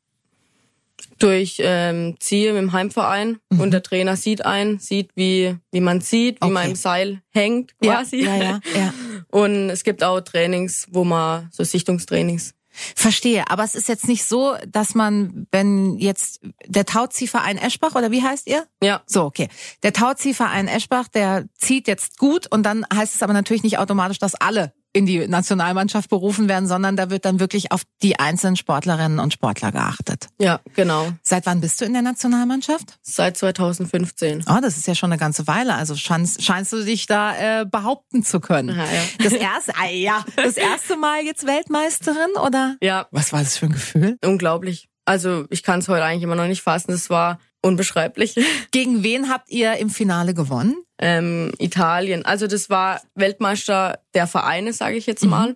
Durch 1.20 1.58
ähm, 1.60 2.16
Ziel 2.20 2.56
im 2.56 2.72
Heimverein 2.72 3.40
mhm. 3.50 3.60
und 3.60 3.72
der 3.72 3.84
Trainer 3.84 4.16
sieht 4.16 4.46
ein, 4.46 4.80
sieht 4.80 5.12
wie 5.16 5.56
wie 5.72 5.82
man 5.82 6.02
sieht, 6.02 6.42
wie 6.42 6.46
okay. 6.46 6.54
man 6.54 6.70
im 6.70 6.76
Seil 6.76 7.22
hängt 7.32 7.78
quasi. 7.80 8.24
Ja, 8.24 8.36
ja, 8.36 8.60
ja. 8.76 8.94
Und 9.32 9.70
es 9.70 9.84
gibt 9.84 10.04
auch 10.04 10.22
Trainings, 10.22 10.88
wo 10.90 11.04
man 11.04 11.50
so 11.52 11.64
Sichtungstrainings. 11.64 12.56
Verstehe, 12.96 13.50
aber 13.50 13.64
es 13.64 13.76
ist 13.76 13.90
jetzt 13.90 14.08
nicht 14.08 14.26
so, 14.26 14.56
dass 14.68 14.96
man, 14.96 15.48
wenn 15.52 15.98
jetzt 15.98 16.42
der 16.66 16.86
Tauziehverein 16.86 17.58
Eschbach 17.58 17.96
oder 17.96 18.12
wie 18.12 18.24
heißt 18.24 18.48
ihr? 18.48 18.66
Ja. 18.82 19.02
So, 19.06 19.26
okay. 19.26 19.50
Der 19.84 19.92
Tauziehverein 19.92 20.68
Eschbach, 20.68 21.08
der 21.08 21.46
zieht 21.58 21.88
jetzt 21.88 22.18
gut 22.18 22.48
und 22.48 22.64
dann 22.64 22.86
heißt 22.94 23.16
es 23.16 23.24
aber 23.24 23.34
natürlich 23.34 23.64
nicht 23.64 23.80
automatisch, 23.80 24.20
dass 24.20 24.36
alle 24.36 24.74
in 24.93 25.05
die 25.05 25.27
Nationalmannschaft 25.27 26.10
berufen 26.10 26.50
werden, 26.50 26.67
sondern 26.67 26.96
da 26.96 27.10
wird 27.10 27.25
dann 27.25 27.39
wirklich 27.39 27.72
auf 27.72 27.84
die 28.01 28.19
einzelnen 28.19 28.55
Sportlerinnen 28.55 29.19
und 29.19 29.34
Sportler 29.34 29.72
geachtet. 29.72 30.27
Ja, 30.39 30.62
genau. 30.75 31.12
Seit 31.22 31.46
wann 31.46 31.62
bist 31.62 31.79
du 31.79 31.86
in 31.86 31.93
der 31.93 32.01
Nationalmannschaft? 32.01 32.98
Seit 33.01 33.38
2015. 33.38 34.46
Oh, 34.50 34.58
das 34.62 34.77
ist 34.77 34.88
ja 34.88 34.96
schon 34.96 35.12
eine 35.12 35.19
ganze 35.19 35.46
Weile. 35.48 35.75
Also 35.75 35.96
scheinst, 35.96 36.43
scheinst 36.43 36.74
du 36.74 36.84
dich 36.84 37.05
da 37.05 37.62
äh, 37.62 37.65
behaupten 37.65 38.24
zu 38.24 38.39
können. 38.39 38.69
Ja, 38.69 38.86
ja. 38.86 39.03
Das 39.24 39.34
erste, 39.34 39.74
ah, 39.77 39.89
ja, 39.89 40.25
das 40.36 40.58
erste 40.58 40.98
Mal 40.98 41.24
jetzt 41.24 41.46
Weltmeisterin 41.46 42.31
oder? 42.43 42.75
Ja. 42.81 43.08
Was 43.12 43.31
war 43.31 43.39
das 43.39 43.58
für 43.58 43.67
ein 43.67 43.74
Gefühl? 43.74 44.17
Unglaublich. 44.24 44.89
Also 45.05 45.46
ich 45.50 45.63
kann 45.63 45.79
es 45.79 45.88
heute 45.88 46.03
eigentlich 46.03 46.24
immer 46.24 46.36
noch 46.36 46.48
nicht 46.48 46.62
fassen. 46.62 46.91
Es 46.91 47.10
war 47.10 47.39
unbeschreiblich. 47.62 48.36
Gegen 48.72 49.03
wen 49.03 49.29
habt 49.29 49.50
ihr 49.50 49.77
im 49.77 49.89
Finale 49.89 50.34
gewonnen? 50.34 50.75
Ähm, 51.00 51.51
Italien. 51.58 52.25
Also 52.25 52.48
das 52.48 52.70
war 52.70 53.01
Weltmeister 53.15 54.00
der 54.13 54.27
Vereine, 54.27 54.74
sage 54.74 54.98
ich 54.98 55.06
jetzt 55.06 55.24
mhm. 55.24 55.29
mal. 55.29 55.50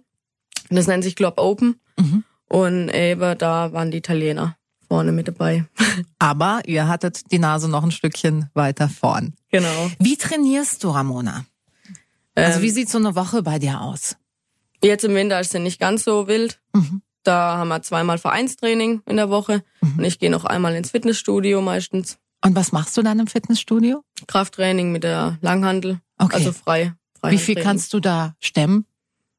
Mhm. 0.69 0.75
Das 0.75 0.87
nennt 0.87 1.03
sich 1.03 1.15
Globe 1.15 1.41
Open. 1.41 1.79
Mhm. 1.97 2.23
Und 2.47 2.89
eben 2.89 3.37
da 3.37 3.73
waren 3.73 3.91
die 3.91 3.97
Italiener 3.97 4.57
vorne 4.87 5.11
mit 5.11 5.27
dabei. 5.27 5.65
Aber 6.19 6.61
ihr 6.65 6.87
hattet 6.87 7.31
die 7.31 7.39
Nase 7.39 7.69
noch 7.69 7.83
ein 7.83 7.91
Stückchen 7.91 8.49
weiter 8.53 8.89
vorn. 8.89 9.33
Genau. 9.51 9.91
Wie 9.99 10.17
trainierst 10.17 10.83
du, 10.83 10.89
Ramona? 10.89 11.45
Also 12.35 12.59
ähm, 12.59 12.63
wie 12.63 12.69
sieht 12.69 12.89
so 12.89 12.97
eine 12.97 13.15
Woche 13.15 13.43
bei 13.43 13.59
dir 13.59 13.81
aus? 13.81 14.15
Jetzt 14.83 15.03
im 15.03 15.15
Winter 15.15 15.39
ist 15.39 15.53
es 15.53 15.61
nicht 15.61 15.79
ganz 15.79 16.03
so 16.03 16.27
wild. 16.27 16.59
Mhm. 16.73 17.01
Da 17.23 17.57
haben 17.57 17.69
wir 17.69 17.81
zweimal 17.81 18.17
Vereinstraining 18.17 19.01
in 19.07 19.15
der 19.15 19.29
Woche 19.29 19.63
mhm. 19.81 19.99
und 19.99 20.03
ich 20.03 20.19
gehe 20.19 20.29
noch 20.29 20.45
einmal 20.45 20.75
ins 20.75 20.91
Fitnessstudio 20.91 21.61
meistens. 21.61 22.17
Und 22.43 22.55
was 22.55 22.71
machst 22.71 22.97
du 22.97 23.01
dann 23.01 23.19
im 23.19 23.27
Fitnessstudio? 23.27 24.03
Krafttraining 24.27 24.91
mit 24.91 25.03
der 25.03 25.37
Langhandel. 25.41 25.99
Okay. 26.17 26.35
Also 26.35 26.51
frei. 26.51 26.93
Wie 27.25 27.37
viel 27.37 27.55
kannst 27.55 27.93
du 27.93 28.01
da 28.01 28.35
stemmen? 28.39 28.85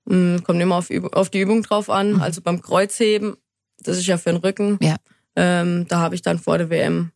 Mm, 0.06 0.38
kommt 0.38 0.60
immer 0.60 0.76
auf, 0.76 0.90
auf 1.12 1.28
die 1.28 1.40
Übung 1.40 1.62
drauf 1.62 1.90
an. 1.90 2.14
Mhm. 2.14 2.22
Also 2.22 2.40
beim 2.40 2.62
Kreuzheben, 2.62 3.36
das 3.78 3.98
ist 3.98 4.06
ja 4.06 4.16
für 4.16 4.30
den 4.30 4.38
Rücken. 4.38 4.78
Ja. 4.80 4.96
Ähm, 5.36 5.86
da 5.88 5.98
habe 5.98 6.14
ich 6.14 6.22
dann 6.22 6.38
vor 6.38 6.56
der 6.56 6.70
WM 6.70 7.10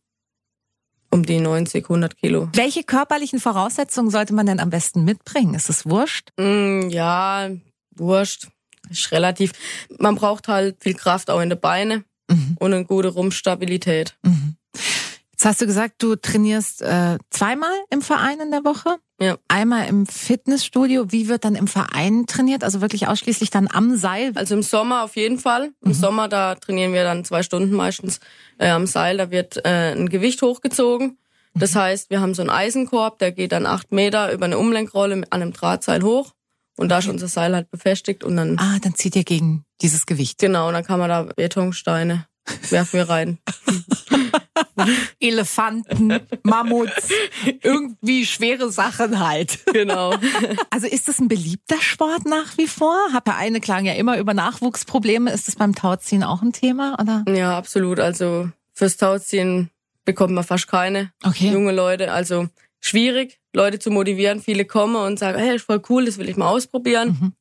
um 1.11 1.25
die 1.25 1.39
90, 1.39 1.85
100 1.85 2.17
Kilo. 2.17 2.49
Welche 2.53 2.83
körperlichen 2.83 3.39
Voraussetzungen 3.39 4.11
sollte 4.11 4.33
man 4.33 4.45
denn 4.45 4.59
am 4.59 4.69
besten 4.69 5.03
mitbringen? 5.03 5.55
Ist 5.55 5.69
es 5.69 5.87
wurscht? 5.87 6.31
Mm, 6.37 6.89
ja, 6.89 7.49
wurscht. 7.95 8.47
Ist 8.91 9.11
relativ. 9.11 9.53
Man 9.97 10.15
braucht 10.15 10.47
halt 10.47 10.83
viel 10.83 10.93
Kraft 10.93 11.31
auch 11.31 11.41
in 11.41 11.49
den 11.49 11.59
Beine 11.59 12.03
mhm. 12.29 12.57
und 12.59 12.73
eine 12.73 12.85
gute 12.85 13.09
Rumpfstabilität. 13.09 14.17
Mhm. 14.23 14.55
Jetzt 15.39 15.45
hast 15.45 15.61
du 15.61 15.67
gesagt, 15.67 16.03
du 16.03 16.17
trainierst 16.17 16.81
äh, 16.81 17.17
zweimal 17.29 17.71
im 17.89 18.01
Verein 18.01 18.41
in 18.41 18.51
der 18.51 18.65
Woche. 18.65 18.97
Ja. 19.21 19.37
Einmal 19.47 19.87
im 19.87 20.05
Fitnessstudio. 20.05 21.13
Wie 21.13 21.29
wird 21.29 21.45
dann 21.45 21.55
im 21.55 21.67
Verein 21.67 22.25
trainiert? 22.27 22.65
Also 22.65 22.81
wirklich 22.81 23.07
ausschließlich 23.07 23.49
dann 23.49 23.69
am 23.71 23.95
Seil? 23.95 24.33
Also 24.35 24.55
im 24.55 24.63
Sommer 24.63 25.05
auf 25.05 25.15
jeden 25.15 25.39
Fall. 25.39 25.71
Im 25.81 25.91
mhm. 25.91 25.93
Sommer, 25.93 26.27
da 26.27 26.55
trainieren 26.55 26.91
wir 26.91 27.05
dann 27.05 27.23
zwei 27.23 27.41
Stunden 27.41 27.73
meistens 27.73 28.19
äh, 28.57 28.67
am 28.67 28.85
Seil. 28.85 29.15
Da 29.15 29.31
wird 29.31 29.63
äh, 29.63 29.93
ein 29.93 30.09
Gewicht 30.09 30.41
hochgezogen. 30.41 31.17
Das 31.53 31.73
mhm. 31.73 31.79
heißt, 31.79 32.09
wir 32.09 32.19
haben 32.19 32.33
so 32.33 32.41
einen 32.41 32.51
Eisenkorb, 32.51 33.19
der 33.19 33.31
geht 33.31 33.53
dann 33.53 33.65
acht 33.65 33.93
Meter 33.93 34.33
über 34.33 34.43
eine 34.43 34.57
Umlenkrolle 34.57 35.13
an 35.29 35.41
einem 35.41 35.53
Drahtseil 35.53 36.03
hoch. 36.03 36.33
Und 36.75 36.89
da 36.89 36.97
ist 36.97 37.07
unser 37.07 37.29
Seil 37.29 37.55
halt 37.55 37.71
befestigt 37.71 38.25
und 38.25 38.35
dann. 38.35 38.59
Ah, 38.59 38.79
dann 38.81 38.95
zieht 38.95 39.15
ihr 39.15 39.23
gegen 39.23 39.63
dieses 39.81 40.05
Gewicht. 40.05 40.37
Genau, 40.37 40.67
und 40.67 40.73
dann 40.73 40.83
kann 40.83 40.99
man 40.99 41.07
da 41.07 41.23
Betonsteine 41.23 42.25
werfen 42.69 42.97
wir 42.97 43.09
rein. 43.09 43.37
Elefanten, 45.19 46.19
Mammuts, 46.43 47.09
irgendwie 47.61 48.25
schwere 48.25 48.71
Sachen 48.71 49.19
halt. 49.19 49.59
Genau. 49.73 50.13
Also 50.71 50.87
ist 50.87 51.07
das 51.07 51.19
ein 51.19 51.27
beliebter 51.27 51.81
Sport 51.81 52.25
nach 52.25 52.57
wie 52.57 52.67
vor? 52.67 52.95
Hab 53.11 53.27
ja 53.27 53.35
eine 53.35 53.59
klagen 53.59 53.85
ja 53.85 53.93
immer 53.93 54.17
über 54.17 54.33
Nachwuchsprobleme. 54.33 55.31
Ist 55.31 55.47
das 55.47 55.55
beim 55.55 55.75
Tauziehen 55.75 56.23
auch 56.23 56.41
ein 56.41 56.53
Thema, 56.53 56.97
oder? 56.99 57.25
Ja, 57.27 57.57
absolut. 57.57 57.99
Also 57.99 58.49
fürs 58.73 58.97
Tauziehen 58.97 59.69
bekommt 60.05 60.33
man 60.33 60.43
fast 60.43 60.67
keine 60.67 61.11
okay. 61.23 61.51
junge 61.51 61.71
Leute. 61.71 62.11
Also 62.11 62.47
schwierig, 62.79 63.39
Leute 63.53 63.79
zu 63.79 63.91
motivieren. 63.91 64.41
Viele 64.41 64.65
kommen 64.65 64.95
und 64.95 65.19
sagen, 65.19 65.39
hey, 65.39 65.55
ist 65.55 65.65
voll 65.65 65.81
cool, 65.89 66.05
das 66.05 66.17
will 66.17 66.29
ich 66.29 66.37
mal 66.37 66.49
ausprobieren. 66.49 67.17
Mhm. 67.19 67.33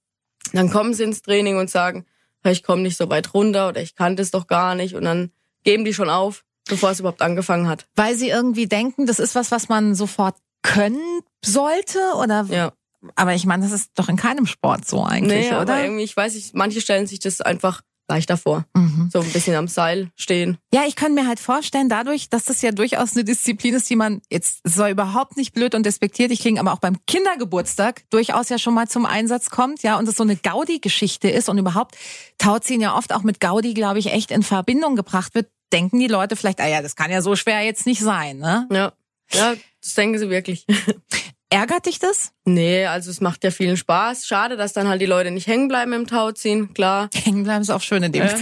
Dann 0.53 0.71
kommen 0.71 0.95
sie 0.95 1.05
ins 1.05 1.23
Training 1.23 1.59
und 1.59 1.71
sagen, 1.71 2.07
ich 2.45 2.63
komme 2.63 2.83
nicht 2.83 2.97
so 2.97 3.09
weit 3.11 3.35
runter 3.35 3.69
oder 3.69 3.83
ich 3.83 3.95
kannte 3.95 4.23
es 4.23 4.31
doch 4.31 4.47
gar 4.47 4.75
nicht 4.75 4.95
und 4.95 5.05
dann 5.05 5.33
geben 5.65 5.85
die 5.85 5.95
schon 5.95 6.11
auf, 6.11 6.45
bevor 6.69 6.91
es 6.91 7.01
überhaupt 7.01 7.23
angefangen 7.23 7.69
hat. 7.69 7.87
Weil 7.97 8.15
sie 8.15 8.29
irgendwie 8.29 8.67
denken, 8.67 9.07
das 9.07 9.19
ist 9.19 9.35
was, 9.35 9.51
was 9.51 9.69
man 9.69 9.95
sofort 9.95 10.37
können 10.63 11.21
sollte 11.45 11.99
oder? 12.21 12.47
Ja. 12.51 12.73
Aber 13.15 13.35
ich 13.35 13.47
meine, 13.47 13.63
das 13.63 13.73
ist 13.73 13.91
doch 13.95 14.09
in 14.09 14.17
keinem 14.17 14.47
Sport 14.47 14.87
so 14.87 15.05
eigentlich, 15.05 15.51
nee, 15.51 15.57
oder? 15.57 15.61
Aber 15.61 15.83
irgendwie, 15.83 16.05
ich 16.05 16.17
weiß 16.17 16.35
nicht, 16.35 16.55
manche 16.55 16.81
stellen 16.81 17.07
sich 17.07 17.21
das 17.21 17.41
einfach 17.41 17.83
leichter 18.11 18.37
vor. 18.37 18.65
Mhm. 18.75 19.11
So 19.13 19.21
ein 19.21 19.31
bisschen 19.31 19.55
am 19.55 19.69
Seil 19.69 20.11
stehen. 20.17 20.57
Ja, 20.73 20.85
ich 20.87 20.97
kann 20.97 21.15
mir 21.15 21.27
halt 21.27 21.39
vorstellen, 21.39 21.89
dadurch, 21.89 22.31
dass 22.31 22.45
das 22.45 22.63
ja 22.63 22.73
durchaus 22.73 23.15
eine 23.15 23.25
Disziplin 23.25 23.75
ist, 23.75 23.89
die 23.91 23.97
man 23.97 24.23
jetzt 24.31 24.61
soll 24.65 24.91
überhaupt 24.91 25.37
nicht 25.37 25.53
blöd 25.53 25.75
und 25.75 25.85
despektiert, 25.85 26.31
ich 26.31 26.41
klinge 26.41 26.59
aber 26.59 26.73
auch 26.73 26.79
beim 26.79 26.97
Kindergeburtstag 27.07 28.03
durchaus 28.11 28.49
ja 28.49 28.59
schon 28.59 28.75
mal 28.75 28.89
zum 28.89 29.05
Einsatz 29.05 29.51
kommt, 29.51 29.83
ja, 29.83 29.99
und 29.99 30.09
es 30.09 30.17
so 30.17 30.23
eine 30.23 30.37
Gaudi-Geschichte 30.37 31.29
ist 31.29 31.49
und 31.49 31.59
überhaupt 31.59 31.97
Tauziehen 32.39 32.81
ja 32.81 32.97
oft 32.97 33.13
auch 33.13 33.23
mit 33.23 33.41
Gaudi, 33.41 33.75
glaube 33.75 33.99
ich, 33.99 34.13
echt 34.13 34.31
in 34.31 34.43
Verbindung 34.43 34.97
gebracht 34.97 35.35
wird, 35.35 35.49
denken 35.73 35.99
die 35.99 36.09
Leute 36.09 36.37
vielleicht, 36.37 36.61
ah 36.61 36.67
ja, 36.69 36.83
das 36.83 36.97
kann 36.97 37.11
ja 37.11 37.23
so 37.23 37.37
schwer 37.37 37.63
jetzt 37.63 37.87
nicht 37.87 38.01
sein, 38.01 38.39
ne? 38.39 38.67
Ja. 38.71 38.93
Ja, 39.33 39.55
das 39.83 39.95
denken 39.95 40.19
sie 40.19 40.31
wirklich. 40.31 40.67
Ärgert 41.51 41.87
dich 41.87 41.99
das? 41.99 42.33
Nee, 42.45 42.85
also 42.85 43.11
es 43.11 43.23
macht 43.23 43.43
ja 43.43 43.51
vielen 43.51 43.79
Spaß. 43.79 44.27
Schade, 44.27 44.59
dass 44.59 44.75
dann 44.75 44.87
halt 44.87 45.01
die 45.01 45.07
Leute 45.07 45.31
nicht 45.31 45.47
hängen 45.47 45.69
bleiben 45.69 45.95
im 45.95 46.07
Tauziehen, 46.07 46.75
klar. 46.75 47.09
Hängen 47.15 47.45
bleiben 47.45 47.63
ist 47.63 47.71
auch 47.71 47.81
schön 47.81 48.03
in 48.03 48.13
dem 48.13 48.23
äh. 48.23 48.37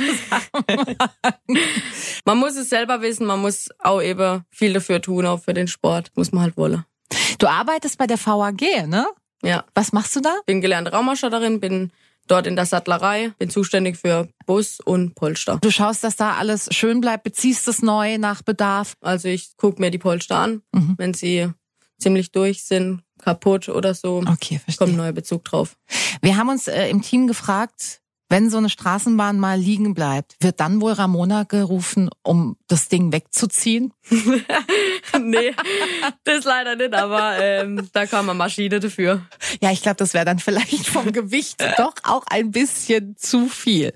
Man 2.24 2.38
muss 2.38 2.56
es 2.56 2.68
selber 2.68 3.02
wissen, 3.02 3.26
man 3.26 3.40
muss 3.40 3.68
auch 3.78 4.02
eben 4.02 4.44
viel 4.50 4.72
dafür 4.72 5.00
tun, 5.00 5.24
auch 5.24 5.40
für 5.40 5.54
den 5.54 5.68
Sport. 5.68 6.10
Muss 6.16 6.32
man 6.32 6.42
halt 6.42 6.56
wollen. 6.56 6.84
Du 7.38 7.46
arbeitest 7.46 7.96
bei 7.96 8.08
der 8.08 8.18
VAG, 8.18 8.86
ne? 8.86 9.06
Ja. 9.42 9.64
Was 9.74 9.92
machst 9.92 10.16
du 10.16 10.20
da? 10.20 10.34
Bin 10.44 10.60
gelernte 10.60 10.90
Raumausstatterin, 10.90 11.60
bin 11.60 11.92
dort 12.26 12.46
in 12.46 12.56
der 12.56 12.66
Sattlerei, 12.66 13.32
bin 13.38 13.50
zuständig 13.50 13.96
für 13.96 14.28
Bus 14.46 14.80
und 14.80 15.14
Polster. 15.14 15.58
Du 15.60 15.70
schaust, 15.70 16.04
dass 16.04 16.16
da 16.16 16.34
alles 16.34 16.68
schön 16.72 17.00
bleibt, 17.00 17.24
beziehst 17.24 17.68
es 17.68 17.82
neu 17.82 18.18
nach 18.18 18.42
Bedarf. 18.42 18.96
Also 19.00 19.28
ich 19.28 19.56
gucke 19.56 19.80
mir 19.80 19.90
die 19.90 19.98
Polster 19.98 20.38
an, 20.38 20.62
mhm. 20.72 20.94
wenn 20.98 21.14
sie 21.14 21.50
ziemlich 21.98 22.32
durch 22.32 22.64
sind, 22.64 23.02
kaputt 23.20 23.68
oder 23.68 23.94
so. 23.94 24.18
Okay, 24.18 24.58
verstehe. 24.58 24.76
Kommt 24.78 24.92
ein 24.92 24.96
neuer 24.96 25.12
Bezug 25.12 25.44
drauf. 25.44 25.76
Wir 26.20 26.36
haben 26.36 26.48
uns 26.48 26.68
äh, 26.68 26.88
im 26.88 27.02
Team 27.02 27.26
gefragt, 27.26 28.02
wenn 28.28 28.50
so 28.50 28.58
eine 28.58 28.68
Straßenbahn 28.68 29.38
mal 29.38 29.58
liegen 29.58 29.94
bleibt, 29.94 30.36
wird 30.40 30.60
dann 30.60 30.80
wohl 30.80 30.92
Ramona 30.92 31.44
gerufen, 31.44 32.10
um 32.22 32.56
das 32.66 32.88
Ding 32.88 33.12
wegzuziehen? 33.12 33.92
nee, 35.20 35.54
das 36.24 36.44
leider 36.44 36.76
nicht, 36.76 36.94
aber 36.94 37.38
ähm, 37.40 37.88
da 37.92 38.06
kam 38.06 38.28
eine 38.28 38.36
Maschine 38.36 38.80
dafür. 38.80 39.22
Ja, 39.60 39.70
ich 39.70 39.82
glaube, 39.82 39.96
das 39.96 40.14
wäre 40.14 40.24
dann 40.24 40.38
vielleicht 40.38 40.86
vom 40.88 41.12
Gewicht 41.12 41.62
doch 41.76 41.94
auch 42.02 42.24
ein 42.28 42.50
bisschen 42.50 43.16
zu 43.16 43.48
viel. 43.48 43.92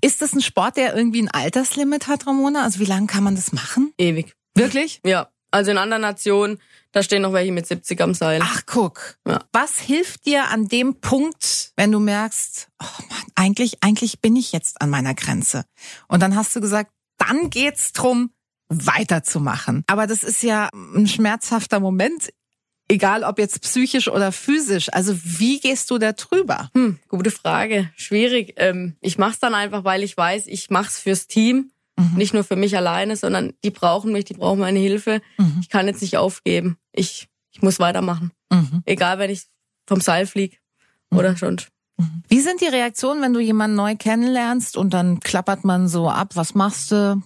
Ist 0.00 0.22
das 0.22 0.32
ein 0.32 0.40
Sport, 0.40 0.76
der 0.76 0.96
irgendwie 0.96 1.22
ein 1.22 1.30
Alterslimit 1.30 2.08
hat, 2.08 2.26
Ramona? 2.26 2.64
Also 2.64 2.80
wie 2.80 2.86
lange 2.86 3.06
kann 3.06 3.24
man 3.24 3.34
das 3.34 3.52
machen? 3.52 3.92
Ewig. 3.98 4.34
Wirklich? 4.54 5.00
Ja. 5.04 5.28
Also 5.50 5.72
in 5.72 5.78
anderen 5.78 6.02
Nationen, 6.02 6.60
da 6.92 7.02
stehen 7.02 7.22
noch 7.22 7.32
welche 7.32 7.52
mit 7.52 7.66
70 7.66 8.00
am 8.00 8.14
Seil. 8.14 8.40
Ach, 8.42 8.62
guck. 8.66 9.18
Ja. 9.26 9.44
Was 9.52 9.78
hilft 9.78 10.26
dir 10.26 10.48
an 10.48 10.68
dem 10.68 11.00
Punkt, 11.00 11.72
wenn 11.76 11.92
du 11.92 12.00
merkst, 12.00 12.68
oh 12.82 13.02
Mann, 13.08 13.24
eigentlich, 13.34 13.78
eigentlich 13.82 14.20
bin 14.20 14.36
ich 14.36 14.52
jetzt 14.52 14.80
an 14.82 14.90
meiner 14.90 15.14
Grenze. 15.14 15.64
Und 16.08 16.20
dann 16.20 16.34
hast 16.34 16.54
du 16.56 16.60
gesagt, 16.60 16.90
dann 17.18 17.50
geht's 17.50 17.92
drum, 17.92 18.30
weiterzumachen. 18.68 19.84
Aber 19.86 20.06
das 20.06 20.24
ist 20.24 20.42
ja 20.42 20.68
ein 20.72 21.06
schmerzhafter 21.06 21.80
Moment, 21.80 22.30
egal 22.88 23.24
ob 23.24 23.38
jetzt 23.38 23.60
psychisch 23.62 24.08
oder 24.08 24.32
physisch. 24.32 24.92
Also 24.92 25.14
wie 25.22 25.60
gehst 25.60 25.90
du 25.90 25.98
da 25.98 26.12
drüber? 26.12 26.70
Hm, 26.74 26.98
gute 27.08 27.30
Frage. 27.30 27.90
Schwierig. 27.96 28.54
Ähm, 28.56 28.96
ich 29.00 29.18
mach's 29.18 29.38
dann 29.38 29.54
einfach, 29.54 29.84
weil 29.84 30.02
ich 30.02 30.16
weiß, 30.16 30.46
ich 30.46 30.70
mach's 30.70 30.98
fürs 30.98 31.26
Team. 31.26 31.70
Mhm. 32.00 32.16
Nicht 32.16 32.34
nur 32.34 32.44
für 32.44 32.56
mich 32.56 32.76
alleine, 32.76 33.16
sondern 33.16 33.52
die 33.64 33.70
brauchen 33.70 34.12
mich, 34.12 34.24
die 34.24 34.34
brauchen 34.34 34.60
meine 34.60 34.78
Hilfe. 34.78 35.20
Mhm. 35.38 35.58
Ich 35.60 35.68
kann 35.68 35.86
jetzt 35.86 36.02
nicht 36.02 36.16
aufgeben. 36.16 36.76
Ich, 36.92 37.28
ich 37.52 37.62
muss 37.62 37.78
weitermachen. 37.78 38.32
Mhm. 38.50 38.82
Egal, 38.86 39.18
wenn 39.18 39.30
ich 39.30 39.44
vom 39.86 40.00
Seil 40.00 40.26
fliege 40.26 40.56
oder 41.10 41.36
schon. 41.36 41.56
Mhm. 41.98 42.22
Wie 42.28 42.40
sind 42.40 42.60
die 42.60 42.66
Reaktionen, 42.66 43.22
wenn 43.22 43.32
du 43.32 43.40
jemanden 43.40 43.76
neu 43.76 43.96
kennenlernst 43.96 44.76
und 44.76 44.94
dann 44.94 45.20
klappert 45.20 45.64
man 45.64 45.88
so 45.88 46.08
ab, 46.08 46.36
was 46.36 46.54
machst 46.54 46.92
du, 46.92 47.22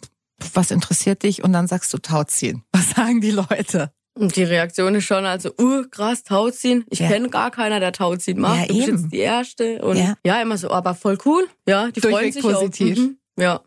was 0.53 0.71
interessiert 0.71 1.23
dich 1.23 1.45
und 1.45 1.53
dann 1.53 1.67
sagst 1.67 1.93
du 1.93 1.99
Tauziehen. 1.99 2.63
Was 2.73 2.91
sagen 2.91 3.21
die 3.21 3.31
Leute? 3.31 3.93
Und 4.17 4.37
die 4.37 4.45
Reaktion 4.45 4.95
ist 4.95 5.05
schon 5.05 5.27
also, 5.27 5.51
uh, 5.61 5.85
krass, 5.91 6.23
Tauziehen. 6.23 6.85
Ich 6.89 7.01
ja. 7.01 7.09
kenne 7.09 7.29
gar 7.31 7.51
keiner, 7.51 7.81
der 7.81 7.93
Tauziehen 7.93 8.39
macht. 8.41 8.61
Ja, 8.61 8.67
du 8.67 8.75
bist 8.75 8.89
jetzt 8.89 9.13
die 9.13 9.19
Erste. 9.19 9.83
Und 9.83 9.97
ja. 9.97 10.15
ja. 10.25 10.41
immer 10.41 10.57
so, 10.57 10.71
aber 10.71 10.95
voll 10.95 11.19
cool. 11.25 11.49
Ja, 11.67 11.91
die 11.91 12.01
Durchweg 12.01 12.13
freuen 12.21 12.33
sich 12.33 12.43
positiv. 12.43 12.99
Auch. 12.99 13.03
Mhm. 13.03 13.19
Ja. 13.37 13.61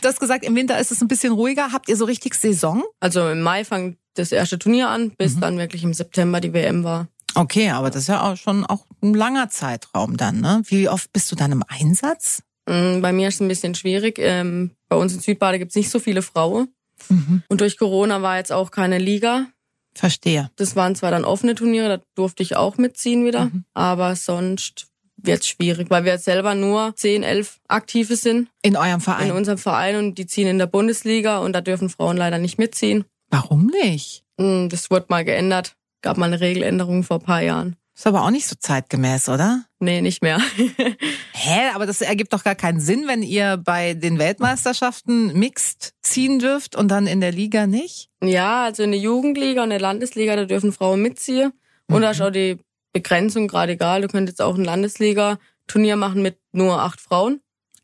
Du 0.00 0.08
hast 0.08 0.20
gesagt, 0.20 0.44
im 0.44 0.56
Winter 0.56 0.78
ist 0.78 0.90
es 0.90 1.00
ein 1.00 1.08
bisschen 1.08 1.32
ruhiger. 1.32 1.72
Habt 1.72 1.88
ihr 1.88 1.96
so 1.96 2.04
richtig 2.04 2.34
Saison? 2.34 2.82
Also 3.00 3.28
im 3.28 3.40
Mai 3.40 3.64
fängt 3.64 3.98
das 4.14 4.32
erste 4.32 4.58
Turnier 4.58 4.88
an, 4.88 5.10
bis 5.10 5.36
mhm. 5.36 5.40
dann 5.40 5.58
wirklich 5.58 5.84
im 5.84 5.94
September 5.94 6.40
die 6.40 6.52
WM 6.52 6.84
war. 6.84 7.08
Okay, 7.34 7.70
aber 7.70 7.90
das 7.90 8.02
ist 8.02 8.08
ja 8.08 8.30
auch 8.30 8.36
schon 8.36 8.66
auch 8.66 8.84
ein 9.02 9.14
langer 9.14 9.48
Zeitraum 9.48 10.16
dann, 10.16 10.40
ne? 10.40 10.62
Wie 10.66 10.88
oft 10.88 11.12
bist 11.12 11.32
du 11.32 11.36
dann 11.36 11.52
im 11.52 11.64
Einsatz? 11.66 12.42
Mm, 12.66 13.00
bei 13.00 13.12
mir 13.12 13.28
ist 13.28 13.36
es 13.36 13.40
ein 13.40 13.48
bisschen 13.48 13.74
schwierig. 13.74 14.18
Ähm, 14.18 14.72
bei 14.88 14.96
uns 14.96 15.14
in 15.14 15.20
Südbade 15.20 15.58
gibt 15.58 15.70
es 15.70 15.76
nicht 15.76 15.90
so 15.90 15.98
viele 15.98 16.22
Frauen. 16.22 16.68
Mhm. 17.08 17.42
Und 17.48 17.60
durch 17.60 17.78
Corona 17.78 18.22
war 18.22 18.36
jetzt 18.36 18.52
auch 18.52 18.70
keine 18.70 18.98
Liga. 18.98 19.46
Verstehe. 19.94 20.50
Das 20.56 20.76
waren 20.76 20.94
zwar 20.94 21.10
dann 21.10 21.24
offene 21.24 21.54
Turniere, 21.54 21.98
da 21.98 22.04
durfte 22.14 22.42
ich 22.42 22.56
auch 22.56 22.76
mitziehen 22.76 23.24
wieder. 23.24 23.46
Mhm. 23.46 23.64
Aber 23.74 24.14
sonst 24.16 24.86
wird 25.24 25.44
schwierig, 25.44 25.90
weil 25.90 26.04
wir 26.04 26.18
selber 26.18 26.54
nur 26.54 26.94
10, 26.96 27.22
11 27.22 27.60
Aktive 27.68 28.16
sind. 28.16 28.48
In 28.62 28.76
eurem 28.76 29.00
Verein? 29.00 29.28
In 29.28 29.32
unserem 29.32 29.58
Verein 29.58 29.96
und 29.96 30.18
die 30.18 30.26
ziehen 30.26 30.48
in 30.48 30.58
der 30.58 30.66
Bundesliga 30.66 31.38
und 31.38 31.52
da 31.52 31.60
dürfen 31.60 31.88
Frauen 31.88 32.16
leider 32.16 32.38
nicht 32.38 32.58
mitziehen. 32.58 33.04
Warum 33.30 33.66
nicht? 33.66 34.24
Hm, 34.38 34.68
das 34.68 34.90
wurde 34.90 35.06
mal 35.08 35.24
geändert. 35.24 35.74
Gab 36.02 36.16
mal 36.16 36.26
eine 36.26 36.40
Regeländerung 36.40 37.04
vor 37.04 37.18
ein 37.18 37.24
paar 37.24 37.42
Jahren. 37.42 37.76
Ist 37.94 38.06
aber 38.06 38.22
auch 38.24 38.30
nicht 38.30 38.46
so 38.46 38.56
zeitgemäß, 38.58 39.28
oder? 39.28 39.64
Nee, 39.78 40.00
nicht 40.00 40.22
mehr. 40.22 40.40
Hä, 41.32 41.60
aber 41.74 41.84
das 41.84 42.00
ergibt 42.00 42.32
doch 42.32 42.42
gar 42.42 42.54
keinen 42.54 42.80
Sinn, 42.80 43.06
wenn 43.06 43.22
ihr 43.22 43.58
bei 43.58 43.92
den 43.94 44.18
Weltmeisterschaften 44.18 45.38
mixed 45.38 45.92
ziehen 46.00 46.38
dürft 46.38 46.74
und 46.74 46.88
dann 46.88 47.06
in 47.06 47.20
der 47.20 47.32
Liga 47.32 47.66
nicht? 47.66 48.08
Ja, 48.22 48.64
also 48.64 48.82
in 48.82 48.92
der 48.92 49.00
Jugendliga 49.00 49.62
und 49.62 49.70
der 49.70 49.80
Landesliga, 49.80 50.36
da 50.36 50.46
dürfen 50.46 50.72
Frauen 50.72 51.02
mitziehen. 51.02 51.52
Und 51.88 51.98
mhm. 51.98 52.02
da 52.02 52.10
ist 52.12 52.22
auch 52.22 52.30
die 52.30 52.58
Begrenzung 52.92 53.48
gerade 53.48 53.72
egal. 53.72 54.02
Du 54.02 54.08
könntest 54.08 54.38
jetzt 54.38 54.44
auch 54.44 54.56
ein 54.56 54.64
Landesliga-Turnier 54.64 55.96
machen 55.96 56.22
mit 56.22 56.38
nur 56.52 56.80
acht 56.80 57.00
Frauen. 57.00 57.40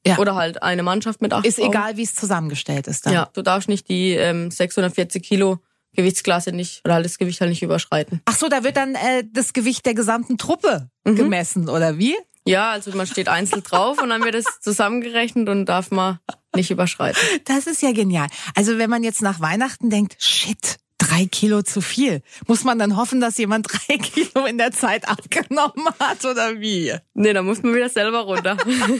Ja. 0.06 0.18
Oder 0.18 0.36
halt 0.36 0.62
eine 0.62 0.82
Mannschaft 0.82 1.20
mit 1.20 1.32
acht 1.32 1.44
ist 1.44 1.56
Frauen. 1.56 1.70
Ist 1.70 1.74
egal, 1.74 1.96
wie 1.96 2.02
es 2.02 2.14
zusammengestellt 2.14 2.86
ist 2.86 3.06
dann. 3.06 3.12
Ja, 3.12 3.28
du 3.32 3.42
darfst 3.42 3.68
nicht 3.68 3.88
die 3.88 4.12
ähm, 4.12 4.50
640 4.50 5.22
Kilo 5.22 5.58
Gewichtsklasse 5.94 6.52
nicht 6.52 6.82
oder 6.84 6.94
halt 6.94 7.04
das 7.04 7.18
Gewicht 7.18 7.40
halt 7.40 7.50
nicht 7.50 7.62
überschreiten. 7.62 8.20
Ach 8.24 8.36
so, 8.36 8.48
da 8.48 8.62
wird 8.62 8.76
dann 8.76 8.94
äh, 8.94 9.24
das 9.32 9.52
Gewicht 9.52 9.84
der 9.84 9.94
gesamten 9.94 10.38
Truppe 10.38 10.90
mhm. 11.04 11.16
gemessen 11.16 11.68
oder 11.68 11.98
wie? 11.98 12.16
Ja, 12.46 12.70
also 12.70 12.92
man 12.92 13.06
steht 13.06 13.28
einzeln 13.28 13.62
drauf 13.62 14.00
und 14.00 14.08
dann 14.08 14.22
wird 14.22 14.34
es 14.34 14.46
zusammengerechnet 14.60 15.48
und 15.48 15.66
darf 15.66 15.90
man 15.90 16.18
nicht 16.54 16.70
überschreiten. 16.70 17.20
Das 17.44 17.66
ist 17.66 17.82
ja 17.82 17.92
genial. 17.92 18.28
Also 18.54 18.78
wenn 18.78 18.88
man 18.88 19.02
jetzt 19.02 19.22
nach 19.22 19.40
Weihnachten 19.40 19.90
denkt, 19.90 20.16
shit, 20.18 20.78
drei 21.08 21.26
Kilo 21.26 21.62
zu 21.62 21.80
viel. 21.80 22.22
Muss 22.46 22.64
man 22.64 22.78
dann 22.78 22.96
hoffen, 22.96 23.20
dass 23.20 23.38
jemand 23.38 23.66
drei 23.70 23.98
Kilo 23.98 24.46
in 24.46 24.58
der 24.58 24.72
Zeit 24.72 25.08
abgenommen 25.08 25.86
hat 25.98 26.24
oder 26.24 26.60
wie? 26.60 26.94
Nee, 27.14 27.32
da 27.32 27.42
muss 27.42 27.62
man 27.62 27.74
wieder 27.74 27.88
selber 27.88 28.20
runter. 28.20 28.56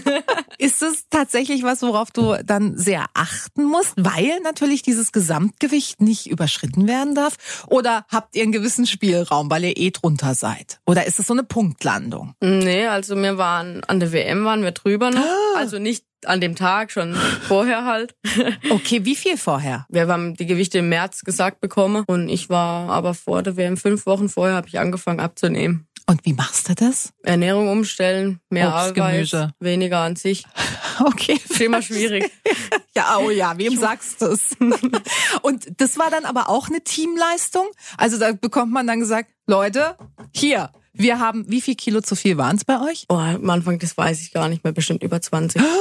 Ist 0.59 0.83
es 0.83 1.05
tatsächlich 1.11 1.63
was, 1.63 1.83
worauf 1.83 2.11
du 2.11 2.37
dann 2.45 2.77
sehr 2.77 3.07
achten 3.15 3.65
musst, 3.65 3.95
weil 3.97 4.41
natürlich 4.43 4.83
dieses 4.83 5.13
Gesamtgewicht 5.13 6.01
nicht 6.01 6.29
überschritten 6.29 6.89
werden 6.89 7.15
darf? 7.15 7.37
Oder 7.69 8.05
habt 8.09 8.35
ihr 8.35 8.43
einen 8.43 8.53
gewissen 8.53 8.87
Spielraum, 8.87 9.51
weil 9.51 9.65
ihr 9.65 9.77
eh 9.77 9.91
drunter 9.91 10.35
seid? 10.35 10.81
Oder 10.87 11.07
ist 11.07 11.19
es 11.19 11.27
so 11.27 11.35
eine 11.35 11.45
Punktlandung? 11.45 12.35
Nee, 12.41 12.87
also 12.87 13.17
wir 13.17 13.39
waren 13.39 13.85
an 13.85 14.01
der 14.01 14.13
WM 14.13 14.45
waren 14.45 14.63
wir 14.63 14.73
drüber 14.73 15.11
noch. 15.11 15.21
Ah. 15.21 15.59
Also 15.59 15.79
nicht 15.79 16.05
an 16.27 16.41
dem 16.41 16.55
Tag, 16.57 16.91
schon 16.91 17.15
vorher 17.15 17.85
halt. 17.85 18.15
Okay, 18.71 19.05
wie 19.05 19.17
viel 19.17 19.37
vorher? 19.37 19.87
Wir 19.89 20.09
haben 20.09 20.35
die 20.35 20.47
Gewichte 20.47 20.79
im 20.79 20.89
März 20.89 21.23
gesagt 21.23 21.61
bekommen 21.61 22.05
und 22.07 22.29
ich 22.29 22.49
war 22.49 22.91
aber 22.91 23.15
vor 23.15 23.43
der 23.43 23.57
WM 23.57 23.77
fünf 23.77 24.07
Wochen 24.07 24.29
vorher 24.29 24.55
habe 24.57 24.69
ich 24.69 24.79
angefangen 24.79 25.21
abzunehmen. 25.21 25.87
Und 26.07 26.25
wie 26.25 26.33
machst 26.33 26.69
du 26.69 26.75
das? 26.75 27.13
Ernährung 27.23 27.69
umstellen, 27.69 28.41
mehr 28.49 28.69
Obst, 28.69 28.99
Eiweiß, 28.99 29.31
Gemüse. 29.31 29.51
weniger 29.61 29.99
an 30.01 30.17
sich. 30.17 30.45
Okay. 31.01 31.39
Ist 31.49 31.61
immer 31.61 31.81
schwierig. 31.81 32.29
ja, 32.97 33.19
oh 33.19 33.31
ja, 33.31 33.57
wem 33.57 33.79
sagst 33.79 34.21
du 34.21 34.27
es? 34.27 34.57
Und 35.43 35.81
das 35.81 35.97
war 35.97 36.11
dann 36.11 36.25
aber 36.25 36.49
auch 36.49 36.69
eine 36.69 36.83
Teamleistung? 36.83 37.69
Also 37.97 38.19
da 38.19 38.33
bekommt 38.33 38.73
man 38.73 38.89
dann 38.89 38.99
gesagt, 38.99 39.31
Leute, 39.47 39.97
hier, 40.35 40.73
wir 40.93 41.21
haben, 41.21 41.45
wie 41.49 41.61
viel 41.61 41.75
Kilo 41.75 42.01
zu 42.01 42.17
viel 42.17 42.37
waren 42.37 42.57
es 42.57 42.65
bei 42.65 42.81
euch? 42.81 43.07
Oh, 43.09 43.15
am 43.15 43.49
Anfang, 43.51 43.79
das 43.79 43.97
weiß 43.97 44.21
ich 44.23 44.33
gar 44.33 44.49
nicht 44.49 44.65
mehr, 44.65 44.73
bestimmt 44.73 45.03
über 45.03 45.21
20. 45.21 45.63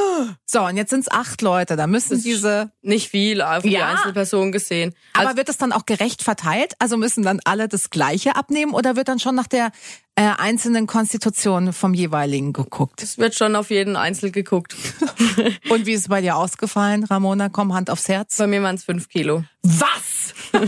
So, 0.45 0.61
und 0.63 0.77
jetzt 0.77 0.89
sind 0.89 1.01
es 1.01 1.11
acht 1.11 1.41
Leute. 1.41 1.75
Da 1.75 1.85
müssen 1.85 2.21
diese. 2.21 2.71
Nicht 2.81 3.09
viel, 3.09 3.41
auf 3.41 3.63
ja. 3.63 3.69
die 3.69 3.77
Einzelperson 3.77 4.51
gesehen. 4.51 4.95
Aber 5.13 5.27
also, 5.27 5.37
wird 5.37 5.49
es 5.49 5.57
dann 5.57 5.71
auch 5.71 5.85
gerecht 5.85 6.23
verteilt? 6.23 6.73
Also 6.79 6.97
müssen 6.97 7.23
dann 7.23 7.39
alle 7.43 7.67
das 7.67 7.91
Gleiche 7.91 8.35
abnehmen 8.35 8.73
oder 8.73 8.95
wird 8.95 9.09
dann 9.09 9.19
schon 9.19 9.35
nach 9.35 9.47
der 9.47 9.71
äh, 10.17 10.31
einzelnen 10.37 10.87
Konstitutionen 10.87 11.73
vom 11.73 11.93
jeweiligen 11.93 12.51
geguckt? 12.51 13.03
Es 13.03 13.19
wird 13.19 13.35
schon 13.35 13.55
auf 13.55 13.69
jeden 13.69 13.95
Einzel 13.95 14.31
geguckt. 14.31 14.75
und 15.69 15.85
wie 15.85 15.93
ist 15.93 16.01
es 16.01 16.07
bei 16.07 16.21
dir 16.21 16.35
ausgefallen, 16.35 17.03
Ramona? 17.03 17.49
Komm, 17.49 17.73
Hand 17.73 17.91
aufs 17.91 18.09
Herz. 18.09 18.35
Bei 18.37 18.47
mir 18.47 18.63
waren 18.63 18.75
es 18.75 18.83
fünf 18.83 19.09
Kilo. 19.09 19.43
Was? 19.61 20.33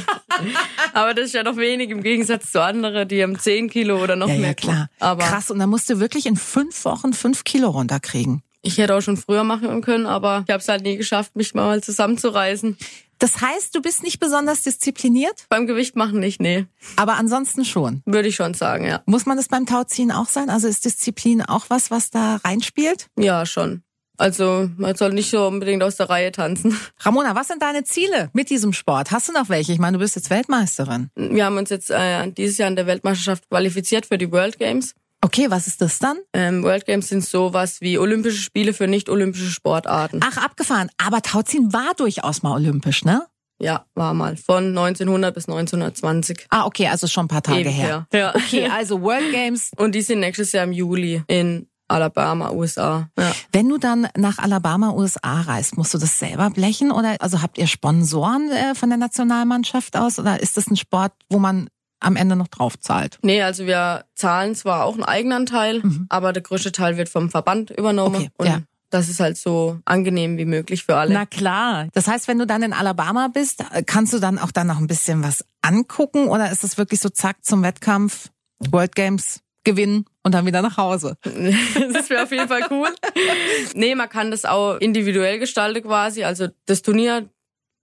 Aber 0.94 1.16
das 1.16 1.26
ist 1.26 1.34
ja 1.34 1.42
noch 1.42 1.58
wenig 1.58 1.90
im 1.90 2.04
Gegensatz 2.04 2.52
zu 2.52 2.62
anderen, 2.62 3.08
die 3.08 3.24
haben 3.24 3.40
zehn 3.40 3.70
Kilo 3.70 4.02
oder 4.02 4.16
noch 4.16 4.30
ja, 4.30 4.36
mehr. 4.36 4.50
Ja, 4.50 4.54
klar. 4.54 4.90
Aber 5.00 5.24
Krass, 5.24 5.50
und 5.50 5.58
dann 5.58 5.70
musst 5.70 5.90
du 5.90 6.00
wirklich 6.00 6.28
in 6.28 6.36
fünf 6.36 6.86
Wochen 6.86 7.14
fünf 7.14 7.44
Kilo 7.44 7.70
runterkriegen. 7.70 8.44
Ich 8.62 8.78
hätte 8.78 8.94
auch 8.94 9.02
schon 9.02 9.18
früher 9.18 9.44
machen 9.44 9.82
können, 9.82 10.06
aber 10.06 10.44
ich 10.46 10.54
habe 10.54 10.62
es 10.62 10.68
halt 10.68 10.84
nie 10.84 10.98
geschafft, 10.98 11.36
mich 11.36 11.56
mal 11.56 11.82
zusammenzureißen. 11.82 12.78
Das 13.20 13.42
heißt, 13.42 13.76
du 13.76 13.82
bist 13.82 14.02
nicht 14.02 14.20
besonders 14.20 14.64
diszipliniert? 14.64 15.46
Beim 15.50 15.68
Gewicht 15.68 15.96
machen 15.96 16.20
nicht, 16.20 16.42
nee. 16.42 16.66
Aber 16.96 17.16
ansonsten 17.16 17.66
schon? 17.66 18.02
Würde 18.06 18.30
ich 18.30 18.36
schon 18.36 18.54
sagen, 18.54 18.86
ja. 18.86 19.02
Muss 19.06 19.26
man 19.26 19.36
das 19.36 19.50
beim 19.50 19.66
Tauziehen 19.66 20.12
auch 20.12 20.28
sein? 20.28 20.50
Also 20.50 20.68
ist 20.68 20.86
Disziplin 20.86 21.42
auch 21.42 21.66
was, 21.68 21.92
was 21.92 22.10
da 22.10 22.38
reinspielt? 22.38 23.08
Ja, 23.18 23.46
schon. 23.46 23.84
Also 24.18 24.70
man 24.78 24.96
soll 24.96 25.14
nicht 25.14 25.30
so 25.30 25.48
unbedingt 25.48 25.82
aus 25.82 25.96
der 25.96 26.10
Reihe 26.10 26.32
tanzen. 26.32 26.78
Ramona, 27.00 27.36
was 27.36 27.48
sind 27.48 27.62
deine 27.62 27.86
Ziele 27.86 28.30
mit 28.34 28.50
diesem 28.50 28.74
Sport? 28.74 29.12
Hast 29.12 29.30
du 29.30 29.34
noch 29.34 29.48
welche? 29.48 29.72
Ich 29.72 29.80
meine, 29.80 29.98
du 29.98 30.00
bist 30.00 30.16
jetzt 30.16 30.30
Weltmeisterin. 30.30 31.10
Wir 31.16 31.46
haben 31.46 31.58
uns 31.58 31.70
jetzt 31.70 31.90
äh, 31.90 32.30
dieses 32.30 32.58
Jahr 32.58 32.70
in 32.70 32.76
der 32.76 32.86
Weltmeisterschaft 32.86 33.50
qualifiziert 33.50 34.06
für 34.06 34.18
die 34.18 34.32
World 34.32 34.60
Games. 34.60 34.94
Okay, 35.22 35.50
was 35.50 35.68
ist 35.68 35.82
das 35.82 36.00
dann? 36.00 36.18
Ähm, 36.34 36.64
World 36.64 36.86
Games 36.86 37.10
sind 37.10 37.26
sowas 37.26 37.82
wie 37.82 37.98
Olympische 37.98 38.42
Spiele 38.42 38.74
für 38.74 38.88
nicht-olympische 38.88 39.50
Sportarten. 39.50 40.22
Ach, 40.24 40.38
abgefahren. 40.38 40.90
Aber 40.98 41.22
Tauziehen 41.22 41.74
war 41.74 41.94
durchaus 41.98 42.42
mal 42.42 42.54
olympisch, 42.54 43.04
ne? 43.04 43.28
Ja, 43.62 43.86
war 43.94 44.14
mal. 44.14 44.38
Von 44.38 44.70
1900 44.70 45.34
bis 45.36 45.50
1920. 45.50 46.48
Ah, 46.50 46.66
okay, 46.66 46.88
also 46.88 47.08
schon 47.08 47.26
ein 47.26 47.28
paar 47.28 47.44
Tage 47.44 47.60
Ewig 47.62 47.74
her. 47.74 48.08
her. 48.12 48.20
Ja. 48.20 48.36
Okay, 48.36 48.68
also 48.68 49.02
World 49.02 49.32
Games. 49.32 49.72
Und 49.78 49.94
die 49.94 50.02
sind 50.02 50.22
nächstes 50.22 50.54
Jahr 50.54 50.64
im 50.64 50.72
Juli 50.72 51.22
in 51.28 51.68
Alabama, 51.90 52.52
USA. 52.52 53.10
Ja. 53.18 53.34
Wenn 53.52 53.68
du 53.68 53.78
dann 53.78 54.08
nach 54.16 54.38
Alabama, 54.38 54.92
USA 54.92 55.42
reist, 55.42 55.76
musst 55.76 55.94
du 55.94 55.98
das 55.98 56.20
selber 56.20 56.50
blechen 56.52 56.92
oder 56.92 57.18
also 57.20 57.42
habt 57.42 57.58
ihr 57.58 57.68
Sponsoren 57.68 58.50
äh, 58.52 58.76
von 58.76 58.90
der 58.90 58.98
Nationalmannschaft 58.98 59.98
aus 59.98 60.20
oder 60.20 60.40
ist 60.40 60.56
das 60.56 60.68
ein 60.68 60.78
Sport, 60.78 61.12
wo 61.30 61.40
man 61.40 61.68
am 62.00 62.16
Ende 62.16 62.36
noch 62.36 62.48
drauf 62.48 62.80
zahlt? 62.80 63.20
Nee, 63.22 63.42
also 63.42 63.66
wir 63.66 64.06
zahlen 64.16 64.56
zwar 64.56 64.86
auch 64.86 64.94
einen 64.94 65.04
Eigenanteil, 65.04 65.82
mhm. 65.82 66.06
aber 66.10 66.34
der 66.34 66.44
größte 66.44 66.72
Teil 66.72 66.98
wird 66.98 67.10
vom 67.10 67.30
Verband 67.30 67.72
übernommen. 67.72 68.16
Okay, 68.16 68.30
und 68.38 68.48
ja. 68.48 68.62
Das 68.92 69.08
ist 69.08 69.20
halt 69.20 69.38
so 69.38 69.80
angenehm 69.86 70.38
wie 70.38 70.46
möglich 70.46 70.84
für 70.84 70.96
alle. 70.96 71.14
Na 71.14 71.26
klar. 71.26 71.88
Das 71.94 72.08
heißt, 72.08 72.28
wenn 72.28 72.40
du 72.40 72.48
dann 72.48 72.64
in 72.64 72.74
Alabama 72.74 73.28
bist, 73.28 73.64
kannst 73.86 74.14
du 74.14 74.20
dann 74.20 74.40
auch 74.40 74.52
dann 74.52 74.68
noch 74.68 74.80
ein 74.80 74.88
bisschen 74.88 75.22
was 75.24 75.46
angucken 75.62 76.28
oder 76.28 76.52
ist 76.52 76.64
es 76.64 76.78
wirklich 76.78 77.00
so 77.00 77.10
zack 77.10 77.38
zum 77.44 77.62
Wettkampf, 77.62 78.30
World 78.72 78.96
Games 78.96 79.42
gewinnen 79.64 80.06
und 80.24 80.34
dann 80.34 80.48
wieder 80.48 80.64
nach 80.64 80.78
Hause? 80.78 81.18
das 81.24 82.10
wäre 82.10 82.24
auf 82.24 82.32
jeden 82.32 82.48
Fall 82.48 82.66
cool. 82.72 82.90
nee, 83.76 83.94
man 83.94 84.10
kann 84.10 84.32
das 84.32 84.46
auch 84.46 84.78
individuell 84.78 85.38
gestalten 85.38 85.84
quasi. 85.84 86.24
Also 86.24 86.48
das 86.66 86.82
Turnier 86.82 87.30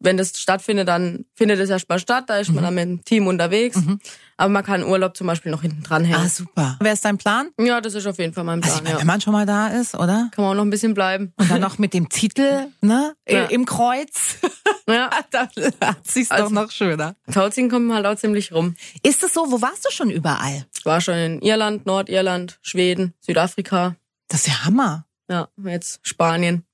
wenn 0.06 0.16
das 0.16 0.38
stattfindet, 0.40 0.88
dann 0.88 1.26
findet 1.34 1.60
es 1.60 1.68
erstmal 1.68 1.98
statt, 1.98 2.24
da 2.28 2.38
ist 2.38 2.48
mhm. 2.48 2.54
man 2.54 2.64
dann 2.64 2.74
mit 2.74 2.84
dem 2.84 3.04
Team 3.04 3.26
unterwegs. 3.26 3.76
Mhm. 3.76 4.00
Aber 4.38 4.50
man 4.50 4.64
kann 4.64 4.84
Urlaub 4.84 5.16
zum 5.16 5.26
Beispiel 5.26 5.50
noch 5.50 5.62
hinten 5.62 5.82
dran 5.82 6.04
hängen. 6.04 6.22
Ah, 6.24 6.28
super. 6.28 6.76
Wer 6.80 6.92
ist 6.92 7.04
dein 7.04 7.18
Plan? 7.18 7.48
Ja, 7.58 7.80
das 7.80 7.94
ist 7.94 8.06
auf 8.06 8.18
jeden 8.18 8.32
Fall 8.32 8.44
mein 8.44 8.60
Plan. 8.60 8.72
Also, 8.72 8.84
meine, 8.84 8.94
ja. 8.94 9.00
Wenn 9.00 9.06
man 9.06 9.20
schon 9.20 9.32
mal 9.32 9.46
da 9.46 9.68
ist, 9.68 9.94
oder? 9.94 10.28
Kann 10.32 10.44
man 10.44 10.52
auch 10.52 10.54
noch 10.54 10.64
ein 10.64 10.70
bisschen 10.70 10.94
bleiben. 10.94 11.32
Und 11.36 11.50
dann 11.50 11.60
noch 11.60 11.78
mit 11.78 11.92
dem 11.94 12.08
Titel, 12.08 12.68
ne? 12.80 13.14
Ja. 13.28 13.44
Im 13.46 13.66
Kreuz. 13.66 14.36
Ja. 14.88 15.10
da 15.32 15.48
hat 15.80 16.06
sich's 16.06 16.30
also, 16.30 16.44
doch 16.44 16.52
noch 16.52 16.70
schöner. 16.70 17.16
Tauziehen 17.32 17.68
kommt 17.68 17.92
halt 17.92 18.06
auch 18.06 18.14
ziemlich 18.14 18.52
rum. 18.52 18.76
Ist 19.02 19.24
es 19.24 19.34
so? 19.34 19.50
Wo 19.50 19.60
warst 19.60 19.84
du 19.84 19.90
schon 19.90 20.10
überall? 20.10 20.64
Ich 20.78 20.86
war 20.86 21.00
schon 21.00 21.14
in 21.14 21.42
Irland, 21.42 21.86
Nordirland, 21.86 22.60
Schweden, 22.62 23.12
Südafrika. 23.20 23.96
Das 24.28 24.42
ist 24.42 24.46
ja 24.46 24.64
Hammer. 24.64 25.06
Ja, 25.28 25.48
jetzt 25.64 25.98
Spanien. 26.02 26.65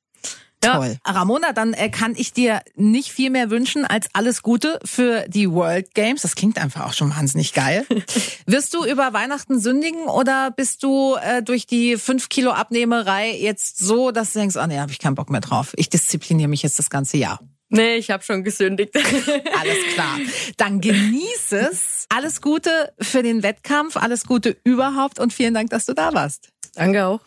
Toll. 0.62 0.96
Ja. 1.06 1.12
Ramona, 1.12 1.52
dann 1.52 1.72
äh, 1.74 1.90
kann 1.90 2.14
ich 2.16 2.32
dir 2.32 2.60
nicht 2.76 3.10
viel 3.10 3.30
mehr 3.30 3.50
wünschen 3.50 3.84
als 3.84 4.08
alles 4.12 4.42
Gute 4.42 4.78
für 4.84 5.24
die 5.28 5.50
World 5.50 5.94
Games. 5.94 6.22
Das 6.22 6.34
klingt 6.34 6.58
einfach 6.58 6.86
auch 6.86 6.92
schon 6.92 7.10
wahnsinnig 7.10 7.52
geil. 7.52 7.84
Wirst 8.46 8.72
du 8.74 8.84
über 8.84 9.12
Weihnachten 9.12 9.58
sündigen 9.58 10.04
oder 10.04 10.50
bist 10.50 10.82
du 10.82 11.16
äh, 11.16 11.42
durch 11.42 11.66
die 11.66 11.96
fünf 11.96 12.28
Kilo 12.28 12.52
Abnehmerei 12.52 13.32
jetzt 13.32 13.78
so, 13.78 14.12
dass 14.12 14.32
du 14.32 14.38
denkst, 14.38 14.56
ah 14.56 14.64
oh, 14.64 14.66
nee, 14.66 14.78
habe 14.78 14.92
ich 14.92 14.98
keinen 14.98 15.16
Bock 15.16 15.30
mehr 15.30 15.40
drauf. 15.40 15.72
Ich 15.76 15.88
diszipliniere 15.88 16.48
mich 16.48 16.62
jetzt 16.62 16.78
das 16.78 16.90
ganze 16.90 17.16
Jahr. 17.16 17.40
Nee, 17.68 17.96
ich 17.96 18.10
habe 18.10 18.22
schon 18.22 18.44
gesündigt. 18.44 18.94
alles 19.60 19.94
klar. 19.94 20.18
Dann 20.58 20.80
genieß 20.80 21.52
es. 21.52 22.06
Alles 22.10 22.42
Gute 22.42 22.92
für 23.00 23.22
den 23.22 23.42
Wettkampf, 23.42 23.96
alles 23.96 24.26
Gute 24.26 24.56
überhaupt 24.62 25.18
und 25.18 25.32
vielen 25.32 25.54
Dank, 25.54 25.70
dass 25.70 25.86
du 25.86 25.94
da 25.94 26.12
warst. 26.12 26.50
Danke 26.74 27.06
auch. 27.06 27.20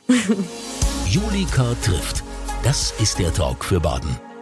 Julika 1.09 1.75
trifft. 1.83 2.24
Das 2.65 2.95
ist 2.97 3.19
der 3.19 3.31
Talk 3.31 3.63
für 3.63 3.79
Baden. 3.79 4.34